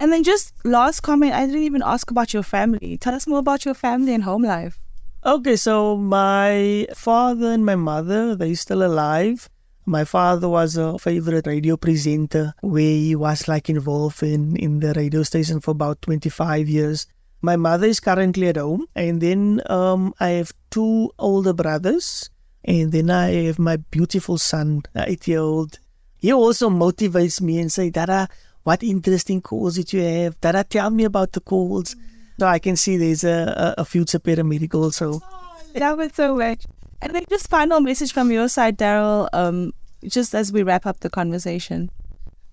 And 0.00 0.12
then 0.12 0.22
just 0.22 0.52
last 0.64 1.00
comment, 1.00 1.32
I 1.32 1.46
didn't 1.46 1.62
even 1.62 1.82
ask 1.84 2.10
about 2.10 2.32
your 2.32 2.42
family. 2.42 2.96
Tell 2.98 3.14
us 3.14 3.26
more 3.26 3.38
about 3.38 3.64
your 3.64 3.74
family 3.74 4.14
and 4.14 4.24
home 4.24 4.42
life. 4.42 4.78
Okay, 5.24 5.56
so 5.56 5.96
my 5.96 6.86
father 6.94 7.52
and 7.52 7.64
my 7.64 7.76
mother, 7.76 8.36
they're 8.36 8.54
still 8.54 8.82
alive. 8.82 9.48
My 9.86 10.04
father 10.04 10.48
was 10.48 10.76
a 10.76 10.98
favorite 10.98 11.46
radio 11.46 11.76
presenter 11.76 12.54
where 12.60 12.82
he 12.82 13.14
was 13.14 13.48
like 13.48 13.68
involved 13.70 14.22
in, 14.22 14.56
in 14.56 14.80
the 14.80 14.92
radio 14.94 15.22
station 15.22 15.60
for 15.60 15.70
about 15.70 16.02
25 16.02 16.68
years. 16.68 17.06
My 17.40 17.56
mother 17.56 17.86
is 17.86 18.00
currently 18.00 18.48
at 18.48 18.56
home, 18.56 18.86
and 18.94 19.20
then 19.20 19.60
um, 19.66 20.14
I 20.20 20.28
have 20.40 20.52
two 20.70 21.10
older 21.18 21.52
brothers, 21.52 22.30
and 22.64 22.92
then 22.92 23.10
I 23.10 23.30
have 23.44 23.58
my 23.58 23.76
beautiful 23.76 24.38
son, 24.38 24.82
eight 24.96 25.28
year 25.28 25.40
old. 25.40 25.78
He 26.18 26.32
also 26.32 26.70
motivates 26.70 27.40
me 27.40 27.58
and 27.58 27.70
say, 27.70 27.90
Dada, 27.90 28.28
what 28.62 28.82
interesting 28.82 29.42
calls 29.42 29.76
did 29.76 29.92
you 29.92 30.02
have? 30.02 30.40
Dada, 30.40 30.64
tell 30.64 30.90
me 30.90 31.04
about 31.04 31.32
the 31.32 31.40
calls. 31.40 31.94
So 32.38 32.46
I 32.46 32.58
can 32.58 32.76
see 32.76 32.96
there's 32.96 33.22
a, 33.22 33.74
a 33.78 33.84
future 33.84 34.18
paramedic 34.18 34.74
also. 34.74 35.20
Oh, 35.22 35.60
that 35.74 35.96
was 35.96 36.12
so 36.14 36.34
much. 36.34 36.64
And 37.02 37.14
then 37.14 37.24
just 37.28 37.48
final 37.48 37.80
message 37.80 38.12
from 38.12 38.32
your 38.32 38.48
side, 38.48 38.78
Darrel, 38.78 39.28
um, 39.32 39.72
just 40.02 40.34
as 40.34 40.52
we 40.52 40.62
wrap 40.62 40.86
up 40.86 41.00
the 41.00 41.10
conversation. 41.10 41.90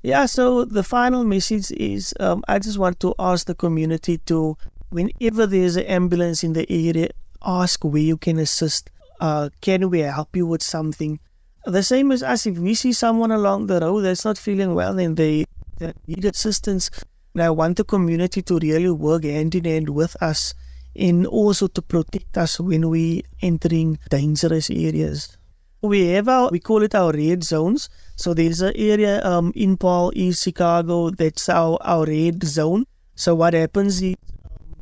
Yeah, 0.04 0.26
so 0.26 0.66
the 0.66 0.84
final 0.84 1.24
message 1.24 1.72
is 1.72 2.14
um, 2.20 2.44
I 2.48 2.60
just 2.60 2.78
want 2.78 3.00
to 3.00 3.16
ask 3.18 3.48
the 3.48 3.56
community 3.56 4.18
to, 4.18 4.58
whenever 4.90 5.48
there's 5.48 5.78
an 5.78 5.86
ambulance 5.86 6.44
in 6.44 6.54
the 6.54 6.70
area, 6.70 7.10
ask 7.44 7.84
where 7.86 8.02
you 8.02 8.18
can 8.18 8.38
assist. 8.40 8.90
Uh, 9.22 9.50
can 9.62 9.88
we 9.92 10.00
help 10.00 10.36
you 10.36 10.48
with 10.48 10.64
something? 10.64 11.20
The 11.66 11.84
same 11.84 12.12
as 12.12 12.24
us, 12.24 12.48
if 12.48 12.58
we 12.58 12.74
see 12.74 12.92
someone 12.92 13.32
along 13.32 13.68
the 13.68 13.80
road 13.80 14.02
that's 14.02 14.26
not 14.26 14.40
feeling 14.40 14.74
well 14.74 14.98
and 14.98 15.16
they, 15.16 15.46
they 15.78 15.94
need 16.08 16.26
assistance, 16.26 16.90
and 17.36 17.44
I 17.44 17.52
want 17.52 17.78
the 17.78 17.84
community 17.84 18.42
to 18.42 18.58
really 18.58 18.90
work 18.90 19.24
hand 19.24 19.54
in 19.54 19.66
hand 19.66 19.90
with 19.90 20.22
us 20.24 20.56
and 20.96 21.28
also 21.28 21.68
to 21.68 21.82
protect 21.84 22.36
us 22.36 22.60
when 22.60 22.90
we 22.90 23.24
entering 23.44 24.00
dangerous 24.10 24.72
areas. 24.72 25.38
We 25.84 26.08
have 26.10 26.28
our, 26.28 26.50
we 26.50 26.60
call 26.60 26.82
it 26.82 26.96
our 26.96 27.12
red 27.12 27.44
zones. 27.44 27.90
So 28.16 28.34
there's 28.34 28.62
an 28.62 28.74
area 28.76 29.24
um, 29.24 29.54
in 29.56 29.78
Paarl, 29.78 30.12
East 30.16 30.44
Chicago, 30.44 31.12
that's 31.12 31.48
our, 31.48 31.78
our 31.82 32.06
red 32.06 32.44
zone. 32.44 32.86
So 33.14 33.36
what 33.36 33.54
happens 33.54 34.02
is 34.02 34.16
um, 34.46 34.82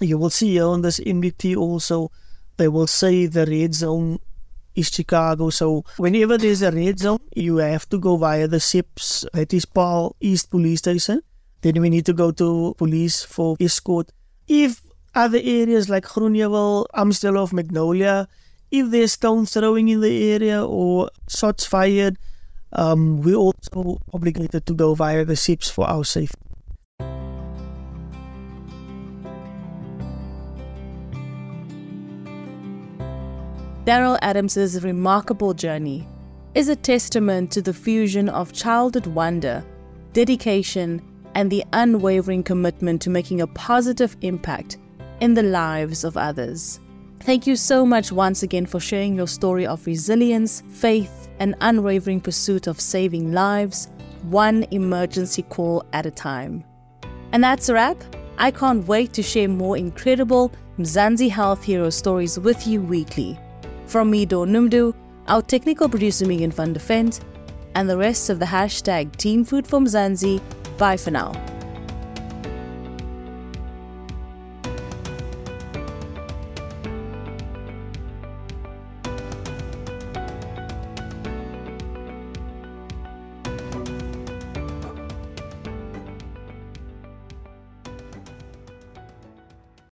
you 0.00 0.18
will 0.18 0.30
see 0.30 0.60
on 0.60 0.82
this 0.82 0.98
MDT 0.98 1.56
also, 1.56 2.10
they 2.56 2.68
will 2.68 2.86
say 2.86 3.26
the 3.26 3.46
red 3.46 3.74
zone 3.74 4.18
is 4.74 4.88
Chicago. 4.88 5.50
So 5.50 5.84
whenever 5.96 6.38
there's 6.38 6.62
a 6.62 6.70
red 6.70 6.98
zone, 6.98 7.20
you 7.34 7.56
have 7.56 7.88
to 7.90 7.98
go 7.98 8.16
via 8.16 8.48
the 8.48 8.60
SAPS, 8.60 9.24
that 9.32 9.52
is 9.52 9.64
Paarl 9.64 10.16
East 10.20 10.50
Police 10.50 10.80
Station. 10.80 11.22
Then 11.62 11.80
we 11.80 11.88
need 11.90 12.06
to 12.06 12.12
go 12.12 12.30
to 12.32 12.74
police 12.76 13.22
for 13.22 13.56
escort. 13.60 14.10
If 14.46 14.82
other 15.14 15.38
areas 15.42 15.88
like 15.88 16.04
Groenheuwel, 16.04 16.86
Amstel 16.94 17.48
Magnolia, 17.52 18.28
if 18.70 18.90
there's 18.90 19.12
stone 19.12 19.46
throwing 19.46 19.88
in 19.88 20.00
the 20.00 20.32
area 20.32 20.64
or 20.64 21.10
shots 21.28 21.64
fired, 21.64 22.18
um, 22.72 23.22
we're 23.22 23.36
also 23.36 23.98
obligated 24.12 24.66
to 24.66 24.74
go 24.74 24.94
via 24.94 25.24
the 25.24 25.36
SAPS 25.36 25.70
for 25.70 25.88
our 25.88 26.04
safety. 26.04 26.40
Darrel 33.84 34.16
Adams's 34.22 34.82
remarkable 34.82 35.52
journey 35.52 36.08
is 36.54 36.70
a 36.70 36.76
testament 36.76 37.50
to 37.50 37.60
the 37.60 37.74
fusion 37.74 38.30
of 38.30 38.50
childhood 38.50 39.06
wonder, 39.06 39.62
dedication, 40.14 41.02
and 41.34 41.50
the 41.50 41.62
unwavering 41.74 42.42
commitment 42.42 43.02
to 43.02 43.10
making 43.10 43.42
a 43.42 43.46
positive 43.46 44.16
impact 44.22 44.78
in 45.20 45.34
the 45.34 45.42
lives 45.42 46.02
of 46.02 46.16
others. 46.16 46.80
Thank 47.20 47.46
you 47.46 47.56
so 47.56 47.84
much 47.84 48.10
once 48.10 48.42
again 48.42 48.64
for 48.64 48.80
sharing 48.80 49.16
your 49.16 49.28
story 49.28 49.66
of 49.66 49.86
resilience, 49.86 50.62
faith, 50.70 51.28
and 51.38 51.54
unwavering 51.60 52.22
pursuit 52.22 52.66
of 52.66 52.80
saving 52.80 53.32
lives, 53.32 53.88
one 54.22 54.64
emergency 54.70 55.42
call 55.42 55.84
at 55.92 56.06
a 56.06 56.10
time. 56.10 56.64
And 57.32 57.44
that's 57.44 57.68
a 57.68 57.74
wrap. 57.74 58.02
I 58.38 58.50
can't 58.50 58.88
wait 58.88 59.12
to 59.12 59.22
share 59.22 59.48
more 59.48 59.76
incredible 59.76 60.52
Mzansi 60.78 61.28
Health 61.28 61.62
Hero 61.62 61.90
stories 61.90 62.38
with 62.38 62.66
you 62.66 62.80
weekly. 62.80 63.38
From 63.94 64.10
me, 64.10 64.26
Dawn 64.26 64.48
Numdu, 64.48 64.92
our 65.28 65.40
technical 65.40 65.88
producer 65.88 66.26
Megan 66.26 66.50
van 66.50 66.72
de 66.72 66.80
and 67.76 67.88
the 67.88 67.96
rest 67.96 68.28
of 68.28 68.40
the 68.40 68.44
hashtag 68.44 69.14
Team 69.14 69.44
Food 69.44 69.68
for 69.68 69.78
Mzansi, 69.78 70.40
bye 70.76 70.96
for 70.96 71.12
now. 71.12 71.53